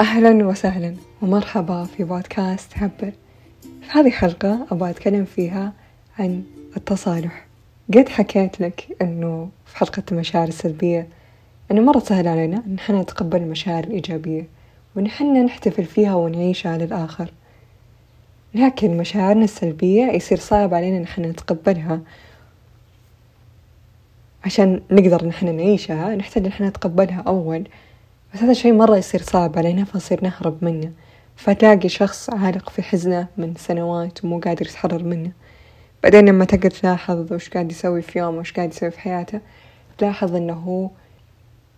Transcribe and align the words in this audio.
أهلا 0.00 0.46
وسهلا 0.46 0.94
ومرحبا 1.22 1.84
في 1.84 2.04
بودكاست 2.04 2.78
عبر 2.78 3.12
في 3.60 3.90
هذه 3.90 4.06
الحلقة 4.06 4.66
أبغى 4.70 4.90
أتكلم 4.90 5.24
فيها 5.24 5.72
عن 6.18 6.42
التصالح. 6.76 7.46
قد 7.94 8.08
حكيت 8.08 8.60
لك 8.60 8.96
أنه 9.02 9.48
في 9.66 9.76
حلقة 9.76 10.02
المشاعر 10.12 10.48
السلبية 10.48 11.08
أنه 11.70 11.80
مرة 11.82 11.98
سهل 11.98 12.28
علينا 12.28 12.62
أن 12.66 12.74
إحنا 12.78 13.02
نتقبل 13.02 13.42
المشاعر 13.42 13.84
الإيجابية 13.84 14.46
وأن 14.96 15.06
إحنا 15.06 15.42
نحتفل 15.42 15.84
فيها 15.84 16.14
ونعيشها 16.14 16.78
للآخر 16.78 17.30
لكن 18.54 18.96
مشاعرنا 18.96 19.44
السلبية 19.44 20.04
يصير 20.04 20.38
صعب 20.38 20.74
علينا 20.74 20.98
نحن 20.98 21.22
نتقبلها. 21.22 22.00
عشان 24.44 24.80
نقدر 24.90 25.26
نحن 25.26 25.56
نعيشها 25.56 26.16
نحتاج 26.16 26.46
نحن 26.46 26.64
نتقبلها 26.64 27.22
أول 27.26 27.68
بس 28.34 28.40
هذا 28.42 28.50
الشي 28.50 28.72
مرة 28.72 28.96
يصير 28.96 29.22
صعب 29.22 29.58
علينا 29.58 29.84
فنصير 29.84 30.24
نهرب 30.24 30.64
منه. 30.64 30.92
فتلاقي 31.36 31.88
شخص 31.88 32.30
عالق 32.30 32.70
في 32.70 32.82
حزنه 32.82 33.26
من 33.36 33.54
سنوات 33.54 34.24
ومو 34.24 34.40
قادر 34.40 34.66
يتحرر 34.66 35.02
منه. 35.02 35.32
بعدين 36.02 36.28
لما 36.28 36.44
تقعد 36.44 36.70
تلاحظ 36.70 37.32
وش 37.32 37.48
قاعد 37.48 37.70
يسوي 37.72 38.02
في 38.02 38.18
يومه 38.18 38.38
وش 38.38 38.52
قاعد 38.52 38.70
يسوي 38.70 38.90
في 38.90 39.00
حياته 39.00 39.40
تلاحظ 39.98 40.34
إنه 40.34 40.52
هو 40.52 40.90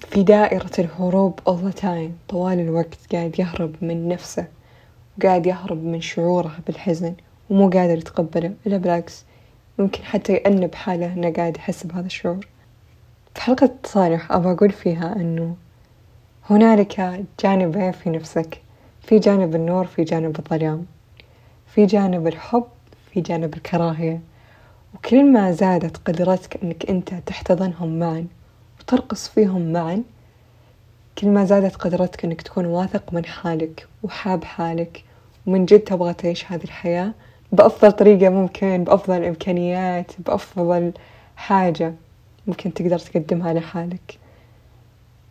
في 0.09 0.23
دائرة 0.23 0.71
الهروب 0.79 1.41
all 1.49 1.73
the 1.73 1.81
time 1.81 2.11
طوال 2.29 2.61
الوقت 2.61 2.99
قاعد 3.13 3.39
يهرب 3.39 3.75
من 3.83 4.09
نفسه 4.09 4.47
وقاعد 5.19 5.47
يهرب 5.47 5.85
من 5.85 6.01
شعوره 6.01 6.57
بالحزن 6.67 7.15
ومو 7.51 7.71
قادر 7.71 7.99
يتقبله 7.99 8.55
إلا 8.67 8.77
بالعكس 8.77 9.25
ممكن 9.79 10.05
حتى 10.05 10.33
يأنب 10.33 10.75
حاله 10.75 11.13
إنه 11.13 11.33
قاعد 11.33 11.57
يحس 11.57 11.87
بهذا 11.87 12.07
الشعور. 12.07 12.47
في 13.35 13.41
حلقة 13.41 13.65
التصالح 13.65 14.33
أبغى 14.33 14.53
أقول 14.53 14.71
فيها 14.71 15.17
أنه 15.17 15.57
هنالك 16.51 17.25
جانبين 17.43 17.93
في 17.93 18.11
نفسك 18.11 18.61
في 19.03 19.19
جانب 19.19 19.55
النور 19.55 19.87
في 19.87 20.05
جانب 20.05 20.39
الظلام 20.39 20.87
في 21.67 21.87
جانب 21.87 22.27
الحب 22.27 22.65
في 23.11 23.21
جانب 23.21 23.55
الكراهية. 23.55 24.21
وكل 24.95 25.33
ما 25.33 25.53
زادت 25.53 25.97
قدرتك 25.97 26.63
أنك 26.63 26.91
أنت 26.91 27.15
تحتضنهم 27.15 27.99
معا 27.99 28.27
وترقص 28.81 29.29
فيهم 29.29 29.73
معا 29.73 30.03
كل 31.19 31.29
ما 31.29 31.45
زادت 31.45 31.77
قدرتك 31.77 32.25
أنك 32.25 32.43
تكون 32.43 32.67
واثق 32.67 33.13
من 33.13 33.25
حالك 33.25 33.87
وحاب 34.03 34.45
حالك 34.45 35.05
ومن 35.47 35.65
جد 35.67 35.81
تبغى 35.81 36.15
تعيش 36.15 36.53
هذه 36.53 36.65
الحياة 36.65 37.13
بأفضل 37.53 37.93
طريقة 37.93 38.29
ممكن 38.29 38.85
بأفضل 38.85 39.17
الإمكانيات 39.17 40.13
بأفضل 40.27 40.93
حاجة 41.37 41.95
ممكن 42.47 42.75
تقدر 42.75 42.99
تقدمها 42.99 43.53
لحالك. 43.55 44.19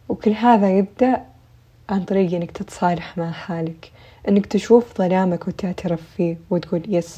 وكل 0.09 0.31
هذا 0.31 0.77
يبدأ 0.77 1.25
عن 1.89 2.03
طريق 2.03 2.33
إنك 2.33 2.51
تتصالح 2.51 3.17
مع 3.17 3.31
حالك 3.31 3.91
إنك 4.27 4.45
تشوف 4.45 4.97
ظلامك 4.97 5.47
وتعترف 5.47 6.01
فيه 6.17 6.37
وتقول 6.49 6.83
يس 6.87 7.17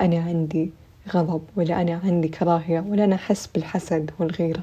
أنا 0.00 0.18
عندي 0.18 0.70
غضب 1.10 1.42
ولا 1.56 1.82
أنا 1.82 2.00
عندي 2.04 2.28
كراهية 2.28 2.84
ولا 2.88 3.04
أنا 3.04 3.14
أحس 3.14 3.46
بالحسد 3.46 4.10
والغيرة. 4.18 4.62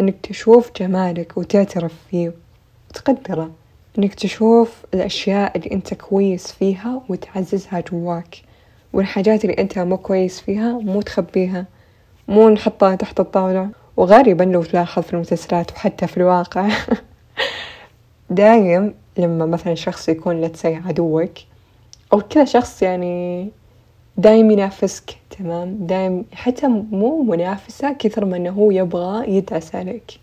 إنك 0.00 0.14
تشوف 0.22 0.70
جمالك 0.76 1.36
وتعترف 1.36 1.94
فيه 2.10 2.32
وتقدره 2.90 3.50
إنك 3.98 4.14
تشوف 4.14 4.84
الأشياء 4.94 5.56
اللي 5.56 5.70
أنت 5.72 5.94
كويس 5.94 6.52
فيها 6.52 7.02
وتعززها 7.08 7.80
جواك 7.80 8.42
والحاجات 8.92 9.44
اللي 9.44 9.56
أنت 9.58 9.78
مو 9.78 9.96
كويس 9.96 10.40
فيها 10.40 10.72
مو 10.72 11.02
تخبيها 11.02 11.66
مو 12.28 12.48
نحطها 12.48 12.94
تحت 12.94 13.20
الطاولة. 13.20 13.70
وغالبا 13.98 14.44
لو 14.44 14.62
تلاحظ 14.62 15.02
في 15.02 15.14
المسلسلات 15.14 15.72
وحتى 15.72 16.06
في 16.06 16.16
الواقع. 16.16 16.68
دايم 18.30 18.94
لما 19.18 19.46
مثلا 19.46 19.74
شخص 19.74 20.08
يكون 20.08 20.40
لتسي 20.40 20.74
عدوك 20.74 21.30
أو 22.12 22.20
كذا 22.20 22.44
شخص 22.44 22.82
يعني 22.82 23.48
دايم 24.16 24.50
ينافسك 24.50 25.16
تمام؟ 25.38 25.86
دايم 25.86 26.24
حتى 26.32 26.66
مو 26.68 27.22
منافسة 27.22 27.92
كثر 27.92 28.24
ما 28.24 28.36
إنه 28.36 28.50
هو 28.50 28.70
يبغى 28.70 29.36
يدعس 29.36 29.74
عليك. 29.74 30.20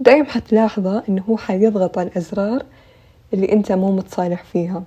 دايم 0.00 0.24
حتلاحظه 0.24 1.02
إنه 1.08 1.22
هو 1.28 1.36
حيضغط 1.36 1.98
على 1.98 2.08
الأزرار 2.08 2.62
اللي 3.34 3.52
أنت 3.52 3.72
مو 3.72 3.92
متصالح 3.92 4.44
فيها. 4.44 4.82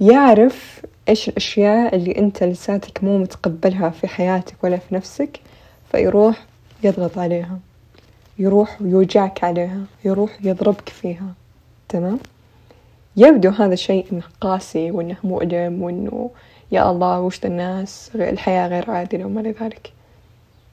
يعرف 0.00 0.82
إيش 1.08 1.28
الأشياء 1.28 1.96
اللي 1.96 2.18
أنت 2.18 2.44
لساتك 2.44 3.04
مو 3.04 3.18
متقبلها 3.18 3.90
في 3.90 4.06
حياتك 4.06 4.64
ولا 4.64 4.76
في 4.76 4.94
نفسك 4.94 5.40
فيروح 5.92 6.44
يضغط 6.82 7.18
عليها. 7.18 7.58
يروح 8.38 8.82
ويوجعك 8.82 9.44
عليها. 9.44 9.80
يروح 10.04 10.30
يضربك 10.42 10.88
فيها. 10.88 11.34
تمام؟ 11.88 12.18
يبدو 13.16 13.50
هذا 13.50 13.72
الشيء 13.72 14.06
إنه 14.12 14.22
قاسي 14.40 14.90
وإنه 14.90 15.16
مؤلم 15.24 15.82
وإنه 15.82 16.30
يا 16.72 16.90
الله 16.90 17.20
وش 17.20 17.44
الناس؟ 17.44 18.10
الحياة 18.14 18.68
غير 18.68 18.90
عادلة 18.90 19.24
وما 19.24 19.40
إلى 19.40 19.54
ذلك. 19.60 19.92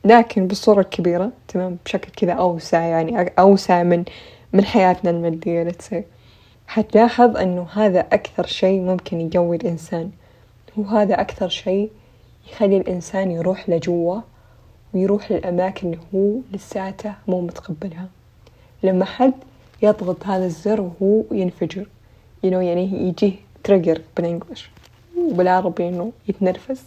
لكن 0.06 0.48
بالصورة 0.48 0.82
الكبيرة 0.82 1.32
تمام؟ 1.48 1.78
بشكل 1.86 2.12
كذا 2.12 2.34
أوسع 2.34 2.80
يعني 2.80 3.34
أوسع 3.40 3.84
من 3.84 4.04
من 4.54 4.66
حياتنا 4.66 5.10
المادية 5.12 5.64
لتسي 5.64 6.04
حتلاحظ 6.68 7.38
أنه 7.38 7.68
هذا 7.74 8.00
أكثر 8.00 8.46
شيء 8.46 8.82
ممكن 8.82 9.22
يقوي 9.22 9.56
الإنسان. 9.56 10.12
وهذا 10.78 11.22
أكثر 11.22 11.50
شيء 11.50 11.90
يخلي 12.52 12.78
الإنسان 12.78 13.32
يروح 13.32 13.70
لجوا 13.70 14.22
ويروح 14.94 15.32
للأماكن 15.32 15.88
اللي 15.88 16.00
هو 16.16 16.40
لساته 16.52 17.14
مو 17.28 17.42
متقبلها. 17.42 18.08
لما 18.84 19.06
حد 19.06 19.34
يضغط 19.82 20.26
هذا 20.28 20.46
الزر 20.46 20.82
وهو 20.82 21.24
ينفجر 21.32 21.86
you 22.46 22.50
know 22.50 22.54
يعني 22.54 23.08
يجيه 23.08 23.34
تريجر 23.64 24.02
بالإنجلش. 24.18 24.70
وبالعربي 25.18 25.90
إنه 25.90 26.12
يتنرفز. 26.28 26.82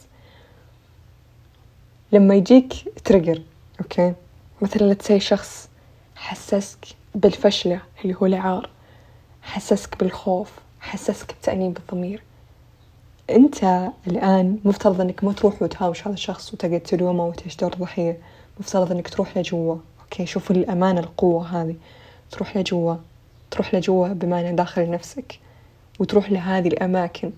لما 2.13 2.35
يجيك 2.35 2.73
trigger 3.05 3.43
okay 3.81 4.13
مثلا 4.63 4.93
let's 4.93 5.10
say 5.10 5.21
شخص 5.21 5.69
حسسك 6.17 6.79
بالفشلة 7.15 7.81
اللي 8.05 8.15
هو 8.15 8.27
العار 8.27 8.71
حسسك 9.43 9.99
بالخوف 9.99 10.53
حسسك 10.81 11.35
بتأنيب 11.41 11.77
الضمير. 11.77 12.23
أنت 13.31 13.89
الآن 14.07 14.59
مفترض 14.65 15.01
أنك 15.01 15.25
ما 15.25 15.33
تروح 15.33 15.63
وتهاوش 15.63 16.07
هذا 16.07 16.15
الشخص 16.15 16.55
وتقعد 16.55 16.81
تلومه 16.81 17.27
وتعيش 17.27 17.57
دور 17.57 17.75
ضحية. 17.75 18.19
مفترض 18.61 18.93
أنك 18.93 19.09
تروح 19.09 19.39
لجوا. 19.39 19.77
okay 20.01 20.27
شوفوا 20.27 20.57
الأمانة 20.57 21.01
القوة 21.01 21.47
هذه. 21.47 21.75
تروح 22.31 22.57
لجوا. 22.57 22.95
تروح 23.51 23.75
لجوا 23.75 24.09
بمعنى 24.09 24.53
داخل 24.53 24.91
نفسك. 24.91 25.39
وتروح 25.99 26.33
لهذه 26.33 26.69
الأماكن 26.69 27.31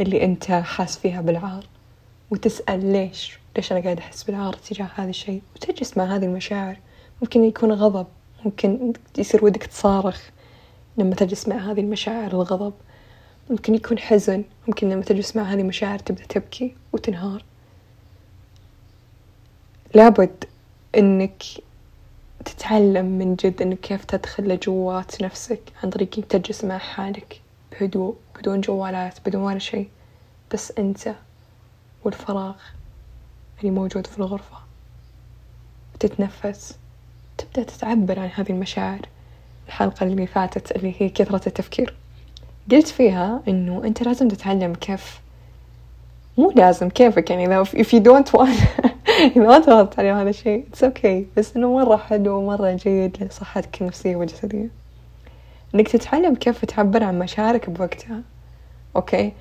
اللي 0.00 0.24
أنت 0.24 0.44
حاس 0.44 0.98
فيها 0.98 1.20
بالعار. 1.20 1.64
وتسأل 2.30 2.92
ليش؟ 2.92 3.38
ليش 3.56 3.72
أنا 3.72 3.80
قاعد 3.80 3.98
أحس 3.98 4.24
بالعار 4.24 4.52
تجاه 4.52 4.88
هذا 4.94 5.10
الشيء؟ 5.10 5.42
وتجلس 5.56 5.96
مع 5.96 6.04
هذه 6.04 6.24
المشاعر. 6.24 6.76
ممكن 7.22 7.44
يكون 7.44 7.72
غضب. 7.72 8.06
ممكن 8.44 8.92
يصير 9.18 9.44
ودك 9.44 9.62
تصارخ 9.62 10.30
لما 10.98 11.14
تجلس 11.14 11.48
مع 11.48 11.56
هذه 11.56 11.80
المشاعر 11.80 12.32
الغضب. 12.32 12.72
ممكن 13.50 13.74
يكون 13.74 13.98
حزن. 13.98 14.44
ممكن 14.68 14.88
لما 14.88 15.02
تجلس 15.02 15.36
مع 15.36 15.42
هذه 15.42 15.60
المشاعر 15.60 15.98
تبدأ 15.98 16.24
تبكي 16.24 16.74
وتنهار. 16.92 17.44
لابد 19.94 20.44
إنك 20.96 21.42
تتعلم 22.44 23.06
من 23.06 23.34
جد 23.34 23.62
إنك 23.62 23.80
كيف 23.80 24.04
تدخل 24.04 24.48
لجوات 24.48 25.22
نفسك 25.22 25.60
عن 25.82 25.90
طريق 25.90 26.08
إنك 26.16 26.26
تجلس 26.26 26.64
مع 26.64 26.78
حالك 26.78 27.40
بهدوء 27.72 28.16
بدون 28.38 28.60
جوالات 28.60 29.28
بدون 29.28 29.42
ولا 29.42 29.58
شيء. 29.58 29.88
بس 30.52 30.72
أنت 30.78 31.14
والفراغ 32.04 32.56
اللي 33.60 33.70
موجود 33.70 34.06
في 34.06 34.18
الغرفة. 34.18 34.56
وتتنفس 35.94 36.76
تبدأ 37.38 37.62
تتعبر 37.62 38.18
عن 38.18 38.30
هذه 38.34 38.50
المشاعر. 38.50 39.08
الحلقة 39.66 40.06
اللي 40.06 40.26
فاتت 40.26 40.72
اللي 40.76 40.94
هي 40.98 41.08
كثرة 41.08 41.48
التفكير. 41.48 41.94
قلت 42.70 42.88
فيها 42.88 43.40
إنه 43.48 43.82
أنت 43.84 44.02
لازم 44.02 44.28
تتعلم 44.28 44.74
كيف 44.74 45.20
مو 46.38 46.50
لازم 46.56 46.88
كيفك 46.88 47.30
يعني 47.30 47.46
إذا 47.46 47.64
if 47.64 47.86
you 47.86 48.00
don't 48.00 48.40
want 48.40 48.88
إذا 49.18 49.46
ما 49.46 49.58
تضغط 49.58 49.98
على 49.98 50.10
هذا 50.10 50.30
الشيء 50.30 50.64
it's 50.72 50.78
okay. 50.78 51.38
بس 51.38 51.56
إنه 51.56 51.74
مرة 51.74 51.96
حلو 51.96 52.38
ومرة 52.38 52.72
جيد 52.72 53.22
لصحتك 53.22 53.80
النفسية 53.80 54.16
والجسدية. 54.16 54.68
إنك 55.74 55.88
تتعلم 55.88 56.34
كيف 56.34 56.64
تعبر 56.64 57.04
عن 57.04 57.18
مشاعرك 57.18 57.70
بوقتها. 57.70 58.20
okay 58.96 59.32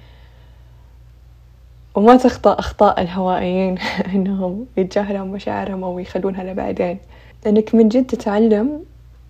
وما 1.96 2.18
تخطأ 2.18 2.60
أخطاء 2.60 3.02
الهوائيين 3.02 3.78
إنهم 4.16 4.66
يتجاهلوا 4.78 5.26
مشاعرهم 5.26 5.84
أو 5.84 6.00
يخلونها 6.00 6.44
لبعدين. 6.44 6.98
إنك 7.48 7.76
من 7.76 7.90
جد 7.90 8.06
تتعلم 8.06 8.84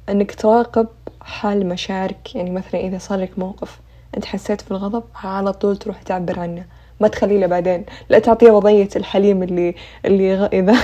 إنك 0.09 0.35
تراقب 0.35 0.88
حال 1.21 1.65
مشاعرك. 1.69 2.35
يعني 2.35 2.49
مثلا 2.49 2.81
إذا 2.81 2.97
صار 2.97 3.19
لك 3.19 3.39
موقف. 3.39 3.79
أنت 4.15 4.25
حسيت 4.25 4.62
في 4.62 4.71
الغضب؟ 4.71 5.04
على 5.24 5.54
طول 5.54 5.77
تروح 5.77 6.01
تعبر 6.01 6.39
عنه. 6.39 6.65
ما 7.00 7.07
تخليه 7.07 7.45
لبعدين 7.45 7.86
لا 8.09 8.19
تعطيه 8.19 8.51
وضعية 8.51 8.89
الحليم 8.95 9.44
اللي 9.44 9.75
اللي 10.06 10.36
غ... 10.36 10.45
إذا 10.54 10.75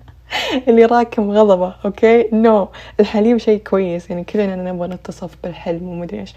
اللي 0.68 0.84
راكم 0.84 1.30
غضبه 1.30 1.74
okay؟ 1.84 2.28
no 2.32 2.64
no. 2.64 2.68
الحليم 3.00 3.38
شيء 3.38 3.58
كويس. 3.58 4.10
يعني 4.10 4.24
كلنا 4.24 4.72
نبغى 4.72 4.88
نتصف 4.88 5.36
بالحلم 5.44 5.88
ومدري 5.88 6.20
إيش. 6.20 6.34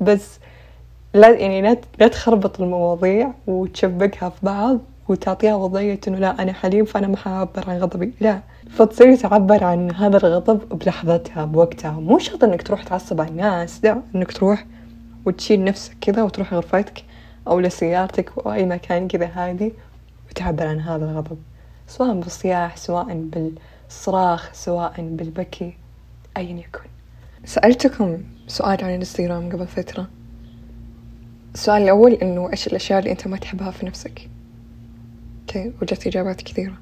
بس 0.00 0.38
لا 1.14 1.28
يعني 1.30 1.62
لا 1.62 1.76
لا 1.98 2.08
تخربط 2.08 2.60
المواضيع 2.60 3.30
وتشبكها 3.46 4.28
في 4.28 4.38
بعض 4.42 4.78
وتعطيها 5.08 5.54
وضعية 5.54 6.00
إنه 6.08 6.18
لا 6.18 6.42
أنا 6.42 6.52
حليم 6.52 6.84
فأنا 6.84 7.06
ما 7.06 7.16
حعبر 7.16 7.64
عن 7.70 7.78
غضبي. 7.78 8.12
لا. 8.20 8.40
فتصير 8.70 9.16
تعبر 9.16 9.64
عن 9.64 9.90
هذا 9.94 10.16
الغضب 10.16 10.78
بلحظتها 10.78 11.44
بوقتها. 11.44 11.90
مو 11.90 12.18
شرط 12.18 12.44
إنك 12.44 12.62
تروح 12.62 12.82
تعصب 12.82 13.20
على 13.20 13.30
الناس. 13.30 13.84
لا 13.84 14.02
إنك 14.14 14.32
تروح 14.32 14.64
وتشيل 15.26 15.64
نفسك 15.64 15.96
كذا 16.00 16.22
وتروح 16.22 16.54
غرفتك 16.54 17.04
أو 17.48 17.60
لسيارتك 17.60 18.38
أو 18.38 18.52
أي 18.52 18.66
مكان 18.66 19.08
كذا 19.08 19.30
هادي 19.34 19.72
وتعبر 20.30 20.66
عن 20.66 20.80
هذا 20.80 21.04
الغضب 21.04 21.38
سواء 21.88 22.20
بالصياح 22.20 22.76
سواء 22.76 23.14
بالصراخ 23.14 24.52
سواء 24.52 24.94
بالبكي 24.98 25.74
أيا 26.36 26.58
يكن. 26.58 26.88
سألتكم 27.44 28.22
سؤال 28.46 28.84
عن 28.84 28.90
الإنستغرام 28.90 29.52
قبل 29.52 29.66
فترة. 29.66 30.08
السؤال 31.54 31.82
الأول 31.82 32.12
إنه 32.12 32.50
إيش 32.50 32.66
الأشياء 32.66 32.98
اللي 32.98 33.10
أنت 33.10 33.28
ما 33.28 33.36
تحبها 33.36 33.70
في 33.70 33.86
نفسك؟ 33.86 34.28
okay 35.40 35.72
وجت 35.82 36.06
إجابات 36.06 36.42
كثيرة. 36.42 36.74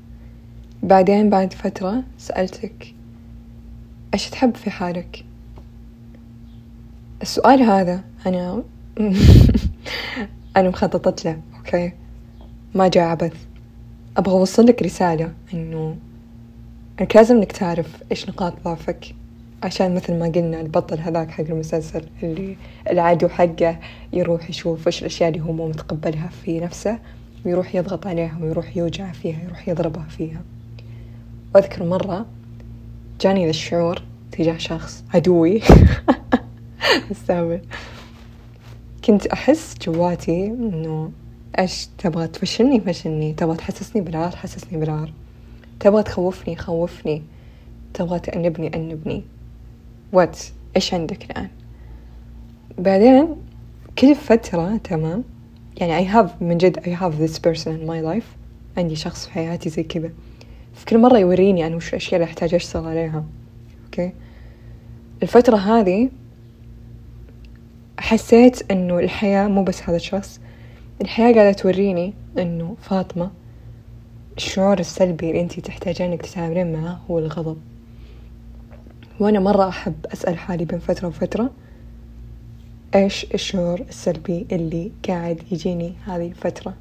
بعدين 0.82 1.30
بعد 1.30 1.52
فترة 1.52 2.02
سألتك 2.18 2.94
إيش 4.14 4.30
تحب 4.30 4.56
في 4.56 4.70
حالك؟ 4.70 5.24
السؤال 7.22 7.62
هذا 7.62 8.04
أنا 8.26 8.62
أنا 10.56 10.68
مخططت 10.68 11.24
له 11.24 11.40
okay؟ 11.56 11.92
ما 12.74 12.88
جاء 12.88 13.04
عبث. 13.04 13.32
أبغى 14.16 14.32
أوصل 14.32 14.66
لك 14.66 14.82
رسالة 14.82 15.32
إنه 15.54 15.96
إنك 17.00 17.16
لازم 17.16 17.36
إنك 17.36 17.52
تعرف 17.52 18.02
إيش 18.10 18.28
نقاط 18.28 18.54
ضعفك 18.64 19.14
عشان 19.62 19.94
مثل 19.94 20.18
ما 20.18 20.26
قلنا 20.26 20.60
البطل 20.60 20.98
هذاك 20.98 21.30
حق 21.30 21.44
المسلسل 21.44 22.04
اللي 22.22 22.56
العدو 22.90 23.28
حقه 23.28 23.78
يروح 24.12 24.50
يشوف 24.50 24.86
إيش 24.86 25.00
الأشياء 25.00 25.28
اللي 25.28 25.40
هو 25.40 25.52
مو 25.52 25.68
متقبلها 25.68 26.28
في 26.44 26.60
نفسه 26.60 26.98
ويروح 27.44 27.74
يضغط 27.74 28.06
عليها 28.06 28.38
ويروح 28.42 28.76
يوجع 28.76 29.12
فيها 29.12 29.42
يروح 29.44 29.68
يضربها 29.68 30.06
فيها. 30.08 30.42
وأذكر 31.54 31.84
مرة 31.84 32.26
جاني 33.20 33.44
ذا 33.44 33.50
الشعور 33.50 34.02
تجاه 34.32 34.56
شخص 34.56 35.04
عدوي. 35.14 35.62
استهبل 37.12 37.60
كنت 39.04 39.26
أحس 39.26 39.74
جواتي 39.82 40.46
إنه 40.46 41.10
إيش 41.58 41.88
تبغى 41.98 42.28
تفشلني 42.28 42.80
فشلني. 42.80 43.32
تبغى 43.32 43.56
تحسسني 43.56 44.02
بالعار 44.02 44.36
حسسني 44.36 44.80
بالعار 44.80 45.12
تبغى 45.80 46.02
تخوفني 46.02 46.56
خوفني. 46.56 47.22
تبغى 47.94 48.18
تأنبني 48.18 48.76
أنبني. 48.76 49.22
what 50.12 50.38
إيش 50.76 50.94
عندك 50.94 51.30
الآن؟ 51.30 51.48
بعدين 52.78 53.28
كل 53.98 54.14
فترة 54.14 54.76
تمام؟ 54.76 55.24
يعني 55.76 56.08
I 56.08 56.12
have 56.12 56.42
من 56.42 56.58
جد 56.58 56.78
I 56.78 57.02
have 57.02 57.14
this 57.26 57.38
person 57.38 57.68
in 57.68 57.86
my 57.86 58.14
life. 58.14 58.26
عندي 58.76 58.96
شخص 58.96 59.26
في 59.26 59.32
حياتي 59.32 59.68
زي 59.68 59.82
كذا. 59.82 60.10
في 60.74 60.86
كل 60.86 60.98
مرة 60.98 61.18
يوريني 61.18 61.66
أنا 61.66 61.76
وش 61.76 61.88
الأشياء 61.88 62.14
اللي 62.14 62.24
أحتاج 62.24 62.54
أشتغل 62.54 62.86
عليها. 62.86 63.24
okay 63.84 64.12
الفترة 65.22 65.56
هذه 65.56 66.08
حسيت 68.10 68.70
إنه 68.70 68.98
الحياة 68.98 69.48
مو 69.48 69.64
بس 69.64 69.82
هذا 69.82 69.96
الشخص 69.96 70.40
الحياة 71.00 71.34
قاعدة 71.34 71.52
توريني 71.52 72.14
إنه 72.38 72.76
فاطمة 72.82 73.30
الشعور 74.36 74.78
السلبي 74.78 75.30
اللي 75.30 75.40
أنتي 75.40 75.60
تحتاجين 75.60 76.10
إنك 76.12 76.22
تتعاملين 76.22 76.72
معه 76.72 77.00
هو 77.10 77.18
الغضب. 77.18 77.56
وأنا 79.20 79.40
مرة 79.40 79.68
أحب 79.68 79.94
أسأل 80.12 80.38
حالي 80.38 80.64
بين 80.64 80.78
فترة 80.78 81.08
وفترة 81.08 81.50
إيش 82.94 83.26
الشعور 83.34 83.80
السلبي 83.80 84.46
اللي 84.52 84.92
قاعد 85.08 85.42
يجيني 85.50 85.92
هذه 86.06 86.26
الفترة؟ 86.26 86.74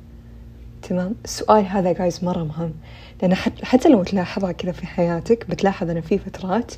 تمام؟ 0.81 1.15
السؤال 1.25 1.65
هذا 1.65 1.93
جايز 1.93 2.23
مرة 2.23 2.43
مهم 2.43 2.73
لأن 3.21 3.35
حتى 3.35 3.89
لو 3.89 4.03
تلاحظها 4.03 4.51
كذا 4.51 4.71
في 4.71 4.87
حياتك 4.87 5.49
بتلاحظ 5.49 5.89
أن 5.89 6.01
في 6.01 6.17
فترات 6.17 6.73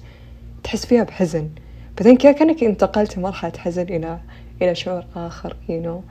تحس 0.64 0.86
فيها 0.86 1.04
بحزن. 1.04 1.50
بعدين 1.98 2.18
كذا 2.18 2.32
كأنك 2.32 2.64
انتقلت 2.64 3.20
مرحلة 3.20 3.52
حزن 3.58 3.82
إلى 3.82 4.20
إلى 4.62 4.76
شعور 4.76 5.04
آخر 5.16 5.56
you 5.70 5.86
know. 5.86 6.02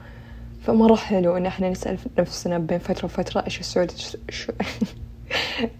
فمرة 0.65 0.95
حلو 0.95 1.37
إن 1.37 1.45
إحنا 1.45 1.69
نسأل 1.69 1.97
نفسنا 2.19 2.57
بين 2.57 2.79
فترة 2.79 3.05
وفترة 3.05 3.43
إيش 3.45 3.59
الشعور 3.59 3.87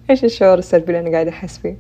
إيش 0.10 0.24
الشعور 0.24 0.58
السلبي 0.58 0.86
اللي 0.88 1.00
أنا 1.00 1.12
قاعدة 1.12 1.30
أحس 1.30 1.58
فيه؟ 1.58 1.76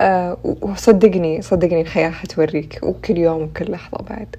آه 0.00 0.38
وصدقني 0.62 1.42
صدقني 1.42 1.80
الحياة 1.80 2.10
حتوريك 2.10 2.80
وكل 2.82 3.18
يوم 3.18 3.42
وكل 3.42 3.72
لحظة 3.72 3.98
بعد. 4.10 4.36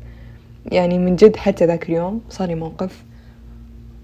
يعني 0.71 0.99
من 0.99 1.15
جد 1.15 1.35
حتى 1.35 1.65
ذاك 1.65 1.89
اليوم 1.89 2.21
صار 2.29 2.47
لي 2.47 2.55
موقف 2.55 3.03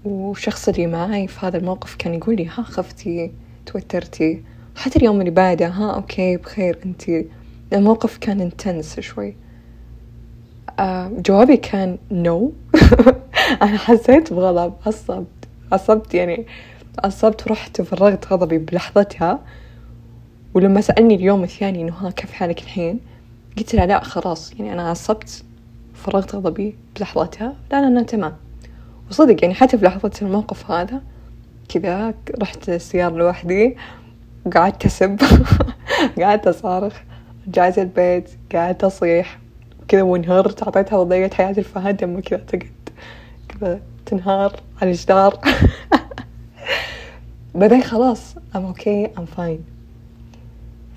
والشخص 0.04 0.68
اللي 0.68 0.86
معاي 0.86 1.28
في 1.28 1.46
هذا 1.46 1.56
الموقف 1.56 1.96
كان 1.96 2.14
يقول 2.14 2.36
لي 2.36 2.46
ها 2.46 2.62
خفتي 2.62 3.30
توترتي. 3.66 4.42
حتى 4.76 4.98
اليوم 4.98 5.20
اللي 5.20 5.30
بعده 5.30 5.66
ها 5.68 5.94
okay 5.94 6.36
بخير 6.36 6.78
أنتي 6.86 7.26
الموقف 7.74 8.18
كان 8.18 8.40
intense 8.40 9.00
شوي. 9.00 9.36
آه 10.78 11.08
جوابي 11.08 11.56
كان 11.56 11.98
no 12.10 12.52
أنا 13.62 13.78
حسيت 13.78 14.32
بغضب 14.32 14.74
عصبت 14.86 15.26
عصبت 15.72 16.14
يعني 16.14 16.46
عصبت 17.04 17.46
ورحت 17.46 17.80
وفرغت 17.80 18.32
غضبي 18.32 18.58
بلحظتها. 18.58 19.38
ولما 20.54 20.80
سألني 20.80 21.14
اليوم 21.14 21.42
الثاني 21.42 21.82
إنه 21.82 21.92
ها 21.92 22.10
كيف 22.10 22.32
حالك 22.32 22.62
الحين؟ 22.62 23.00
قلت 23.58 23.74
له 23.74 23.84
لا 23.84 24.04
خلاص. 24.04 24.52
يعني 24.52 24.72
أنا 24.72 24.90
عصبت 24.90 25.44
فرغت 25.94 26.34
غضبي 26.34 26.76
بلحظتها. 26.96 27.54
لا 27.72 27.80
لا 27.80 27.86
أنا 27.86 28.02
تمام. 28.02 28.36
وصدق 29.10 29.36
يعني 29.42 29.54
حتى 29.54 29.78
في 29.78 29.84
لحظة 29.84 30.10
الموقف 30.22 30.70
هذا 30.70 31.02
كذا 31.68 32.14
رحت 32.42 32.68
السيارة 32.68 33.14
لوحدي 33.16 33.76
وقعدت 34.46 34.86
أسب 34.86 35.20
قعدت 36.20 36.46
أصارخ. 36.46 36.94
رجعت 37.48 37.78
البيت 37.78 38.30
قعدت 38.52 38.84
أصيح 38.84 39.38
كذا 39.88 40.02
وانهرت 40.02 40.62
أعطيتها 40.62 40.96
وضعية 40.96 41.30
حياة 41.30 41.54
الفهد 41.58 42.04
لما 42.04 42.20
كذا 42.20 42.38
تقعد 42.38 42.70
كذا 43.48 43.80
تنهار 44.06 44.60
على 44.82 44.90
الجدار. 44.90 45.38
بعدين 47.54 47.82
خلاص 47.82 48.34
I'm 48.54 48.74
okay 48.74 49.08
I'm 49.18 49.26
fine. 49.38 49.60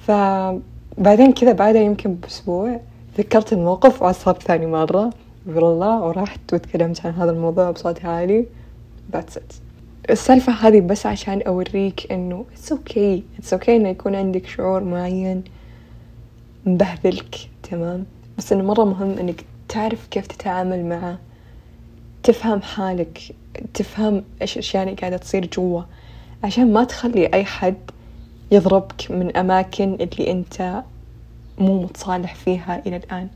فبعدين 0.07 1.33
كذا 1.33 1.51
بعدها 1.51 1.81
يمكن 1.81 2.13
بأسبوع 2.13 2.79
ذكرت 3.17 3.53
الموقف 3.53 4.01
وعصبت 4.01 4.43
ثاني 4.43 4.65
مرة. 4.65 5.09
والله 5.47 6.01
ورحت 6.01 6.53
وتكلمت 6.53 7.05
عن 7.05 7.13
هذا 7.13 7.31
الموضوع 7.31 7.71
بصوت 7.71 8.05
عالي. 8.05 8.45
That's 9.15 9.35
it. 9.35 9.53
السالفة 10.09 10.53
هذه 10.53 10.81
بس 10.81 11.05
عشان 11.05 11.41
أوريك 11.41 12.11
إنه 12.11 12.45
it's 12.55 12.71
okay 12.71 13.21
it's 13.41 13.53
okay 13.57 13.69
إنه 13.69 13.89
يكون 13.89 14.15
عندك 14.15 14.47
شعور 14.47 14.83
معين. 14.83 15.43
مبهذلك 16.67 17.35
تمام؟ 17.63 18.05
بس 18.37 18.53
إنه 18.53 18.63
مرة 18.63 18.83
مهم 18.83 19.17
إنك 19.17 19.45
تعرف 19.69 20.07
كيف 20.07 20.27
تتعامل 20.27 20.85
معه 20.85 21.17
تفهم 22.23 22.61
حالك 22.61 23.19
تفهم 23.73 24.23
إيش 24.41 24.53
الأشياء 24.53 24.83
اللي 24.83 24.95
قاعدة 24.95 25.17
تصير 25.17 25.45
جوا. 25.45 25.81
عشان 26.43 26.73
ما 26.73 26.83
تخلي 26.83 27.33
أي 27.33 27.45
حد 27.45 27.75
يضربك 28.51 29.11
من 29.11 29.37
أماكن 29.37 29.93
اللي 29.93 30.31
أنت 30.31 30.83
مو 31.57 31.81
متصالح 31.81 32.35
فيها 32.35 32.81
إلى 32.85 32.95
الآن. 32.95 33.27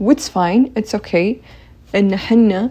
و 0.00 0.06
it's 0.06 0.28
fine 0.28 0.72
it's 0.76 0.94
okay 0.94 1.40
إن 1.94 2.16
حنا 2.16 2.70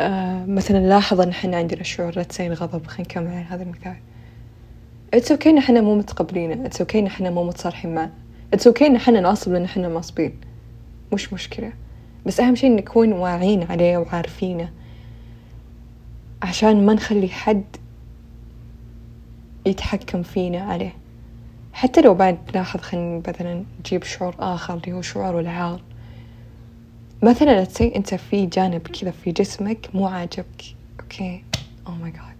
آه 0.00 0.44
مثلا 0.44 0.88
لاحظ 0.88 1.20
إن 1.20 1.32
حنا 1.32 1.56
عندنا 1.56 1.82
شعور 1.82 2.16
لا 2.16 2.26
الغضب. 2.40 2.86
خلينا 2.86 3.08
نكمل 3.08 3.26
على 3.26 3.44
هذا 3.48 3.62
المثال. 3.62 3.96
it's 5.14 5.32
okay 5.32 5.50
إن 5.50 5.60
حنا 5.60 5.80
مو 5.80 5.94
متقبلينه. 5.94 6.66
it's 6.66 6.80
okay 6.80 6.98
إن 6.98 7.08
حنا 7.08 7.30
مو 7.30 7.44
متصالحين 7.44 7.94
معه. 7.94 8.10
it's 8.56 8.66
okay 8.66 8.86
إن 8.86 8.98
حنا 8.98 9.20
نعصب 9.20 9.52
لأن 9.52 9.66
حنا 9.68 9.88
معصبين 9.88 10.40
مش 11.12 11.32
مشكلة. 11.32 11.72
بس 12.26 12.40
أهم 12.40 12.54
شيء 12.54 12.76
نكون 12.76 13.12
واعيين 13.12 13.62
عليه 13.62 13.96
وعارفينه. 13.98 14.72
عشان 16.42 16.86
ما 16.86 16.94
نخلي 16.94 17.28
حد 17.28 17.64
يتحكم 19.66 20.22
فينا 20.22 20.60
عليه. 20.60 20.94
حتى 21.72 22.00
لو 22.00 22.14
بعد 22.14 22.38
لاحظ 22.54 22.80
خلينا 22.80 23.22
مثلا 23.28 23.64
نجيب 23.80 24.04
شعور 24.04 24.34
آخر 24.38 24.74
اللي 24.74 24.92
هو 24.92 25.02
شعور 25.02 25.40
العار. 25.40 25.80
مثلا 27.22 27.64
let's 27.64 27.84
say 27.84 27.96
أنت 27.96 28.14
في 28.14 28.46
جانب 28.46 28.88
كذا 28.88 29.10
في 29.10 29.32
جسمك 29.32 29.88
مو 29.94 30.06
عاجبك. 30.06 30.64
okay. 31.00 31.44
oh 31.86 31.92
my 31.92 32.10
god 32.10 32.36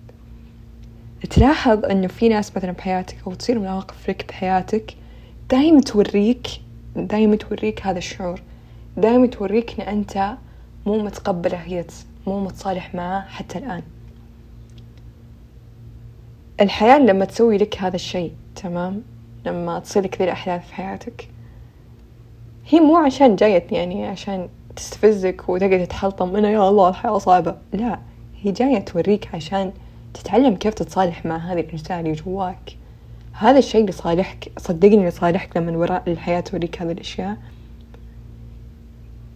تلاحظ 1.31 1.85
إنه 1.85 2.07
في 2.07 2.29
ناس 2.29 2.57
مثلا 2.57 2.73
بحياتك 2.73 3.17
أو 3.27 3.35
تصير 3.35 3.59
مواقف 3.59 4.11
لك 4.11 4.29
بحياتك 4.29 4.97
دايما 5.51 5.81
توريك 5.81 6.47
دايما 6.97 7.37
توريك 7.37 7.87
هذا 7.87 7.99
الشعور. 7.99 8.43
دايما 8.97 9.27
توريك 9.27 9.81
إن 9.81 9.87
أنت 9.89 10.37
مو 10.87 10.99
متقبله 11.03 11.57
هي 11.57 11.85
مو 12.27 12.45
متصالح 12.45 12.95
معاه 12.95 13.21
حتى 13.21 13.59
الآن. 13.59 13.83
الحياة 16.61 16.99
لما 16.99 17.25
تسوي 17.25 17.57
لك 17.57 17.79
هذا 17.79 17.97
الشيء 17.97 18.33
تمام؟ 18.57 19.03
لما 19.47 19.79
تصير 19.79 20.03
لك 20.03 20.19
ذي 20.19 20.25
الأحداث 20.25 20.67
في 20.67 20.75
حياتك. 20.75 21.29
هي 22.69 22.81
مو 22.81 22.97
عشان 22.97 23.37
جاية 23.37 23.67
يعني 23.71 24.07
عشان 24.07 24.49
تستفزك 24.77 25.49
وتقعد 25.49 25.87
تحلطم 25.87 26.37
إنه 26.37 26.49
يا 26.49 26.69
الله 26.69 26.89
الحياة 26.89 27.19
صعبة. 27.19 27.57
لا 27.73 27.99
هي 28.43 28.53
جاية 28.53 28.79
توريك 28.79 29.35
عشان 29.35 29.73
تتعلم 30.15 30.57
كيف 30.57 30.75
تتصالح 30.75 31.27
مع 31.27 31.37
هذه 31.37 31.61
الأجزاء 31.61 32.01
اللي 32.01 32.13
جواك. 32.13 32.77
هذا 33.39 33.59
الشيء 33.59 33.89
لصالحك 33.89 34.53
صدقني 34.59 35.09
لصالحك 35.09 35.57
لما 35.57 35.77
وراء 35.79 36.03
الحياة 36.07 36.41
توريك 36.41 36.83
هذه 36.83 36.93
الأشياء. 36.93 37.37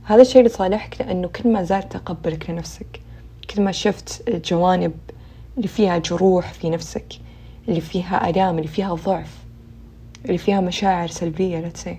هذا 0.04 0.22
الشيء 0.22 0.44
لصالحك 0.44 1.00
لأنه 1.00 1.28
كل 1.28 1.52
ما 1.52 1.62
زاد 1.62 1.88
تقبلك 1.88 2.50
لنفسك 2.50 3.00
كل 3.50 3.62
ما 3.62 3.72
شفت 3.72 4.28
الجوانب 4.28 4.92
اللي 5.56 5.68
فيها 5.68 5.98
جروح 5.98 6.52
في 6.52 6.70
نفسك 6.70 7.06
اللي 7.68 7.80
فيها 7.80 8.30
آلام 8.30 8.58
اللي 8.58 8.68
فيها 8.68 8.94
ضعف 8.94 9.38
اللي 10.24 10.38
فيها 10.38 10.60
مشاعر 10.60 11.08
سلبية 11.08 11.60
لا 11.60 11.68
تسي 11.68 11.98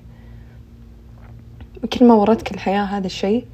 كل 1.94 2.06
ما 2.06 2.14
ورتك 2.14 2.52
الحياة 2.52 2.84
هذا 2.84 3.06
الشيء 3.06 3.46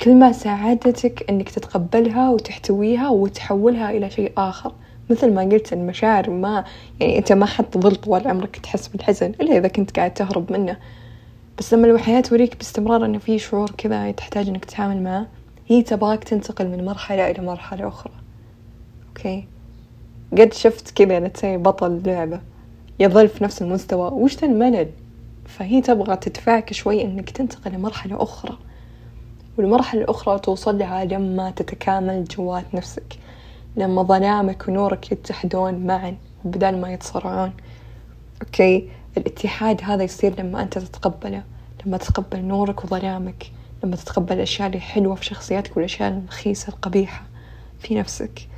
كل 0.00 0.14
ما 0.14 0.32
ساعدتك 0.32 1.30
إنك 1.30 1.50
تتقبلها 1.50 2.30
وتحتويها 2.30 3.08
وتحولها 3.08 3.90
إلى 3.90 4.10
شيء 4.10 4.32
آخر 4.36 4.72
مثل 5.10 5.34
ما 5.34 5.42
قلت 5.42 5.72
المشاعر 5.72 6.30
ما 6.30 6.64
يعني 7.00 7.18
أنت 7.18 7.32
ما 7.32 7.46
حتظل 7.46 7.96
طوال 7.96 8.28
عمرك 8.28 8.56
تحس 8.56 8.88
بالحزن 8.88 9.32
إلا 9.40 9.58
إذا 9.58 9.68
كنت 9.68 9.96
قاعد 9.96 10.14
تهرب 10.14 10.52
منه. 10.52 10.76
بس 11.58 11.74
لما 11.74 11.86
الحياة 11.86 12.20
توريك 12.20 12.56
باستمرار 12.56 13.04
انه 13.04 13.18
في 13.18 13.38
شعور 13.38 13.70
كذا 13.70 14.10
تحتاج 14.10 14.48
إنك 14.48 14.64
تتعامل 14.64 15.02
معه 15.02 15.26
هي 15.68 15.82
تبغاك 15.82 16.24
تنتقل 16.24 16.68
من 16.68 16.84
مرحلة 16.84 17.30
إلى 17.30 17.46
مرحلة 17.46 17.88
أخرى. 17.88 18.12
أوكي؟ 19.08 19.44
قد 20.32 20.52
شفت 20.52 20.90
كذا 20.90 21.18
نتسي 21.18 21.56
بطل 21.56 22.02
لعبة 22.06 22.40
يظل 23.00 23.28
في 23.28 23.44
نفس 23.44 23.62
المستوى 23.62 24.10
وش 24.12 24.44
الملل؟ 24.44 24.90
فهي 25.46 25.80
تبغى 25.80 26.16
تدفعك 26.16 26.72
شوي 26.72 27.02
إنك 27.02 27.30
تنتقل 27.30 27.72
لمرحلة 27.72 28.22
أخرى. 28.22 28.58
والمرحلة 29.58 30.00
الأخرى 30.00 30.38
توصل 30.38 30.78
لها 30.78 31.04
لما 31.04 31.50
تتكامل 31.50 32.24
جوات 32.24 32.64
نفسك. 32.74 33.23
لما 33.76 34.02
ظلامك 34.02 34.68
ونورك 34.68 35.12
يتحدون 35.12 35.86
معا 35.86 36.16
بدل 36.44 36.76
ما 36.76 36.92
يتصارعون 36.92 37.52
أوكي 38.42 38.88
الاتحاد 39.16 39.80
هذا 39.84 40.02
يصير 40.04 40.40
لما 40.40 40.62
أنت 40.62 40.78
تتقبله 40.78 41.42
لما 41.86 41.96
تتقبل 41.96 42.40
نورك 42.44 42.84
وظلامك 42.84 43.50
لما 43.84 43.96
تتقبل 43.96 44.32
الأشياء 44.36 44.68
اللي 44.68 44.80
حلوة 44.80 45.14
في 45.14 45.24
شخصيتك 45.24 45.76
والأشياء 45.76 46.08
الرخيصة 46.08 46.68
القبيحة 46.68 47.22
في 47.78 47.94
نفسك. 47.94 48.48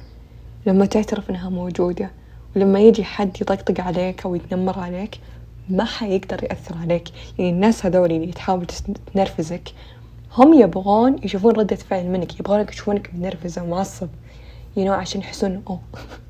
لما 0.67 0.87
تعترف 0.87 1.31
إنها 1.31 1.51
موجودة 1.51 2.11
ولما 2.57 2.81
يجي 2.81 3.05
حد 3.05 3.41
يطقطق 3.41 3.81
عليك 3.81 4.27
أو 4.27 4.35
يتنمر 4.35 4.79
عليك 4.79 5.19
ما 5.69 5.85
حيقدر 5.85 6.45
يأثر 6.45 6.77
عليك. 6.79 7.09
يعني 7.39 7.51
الناس 7.51 7.87
هذول 7.87 8.13
اللي 8.13 8.33
تحاول 8.33 8.67
تنرفزك 9.15 9.73
هم 10.33 10.55
يبغون 10.55 11.17
يشوفون 11.23 11.53
ردة 11.53 11.77
فعل 11.77 12.07
منك 12.07 12.41
يبغونك 12.41 12.73
يشوفونك 12.73 13.15
متنرفز 13.15 13.59
ومعصب. 13.59 14.09
You 14.77 14.81
know 14.81 14.89
عشان 14.89 15.21
يحسون 15.21 15.63
أوه. 15.69 15.81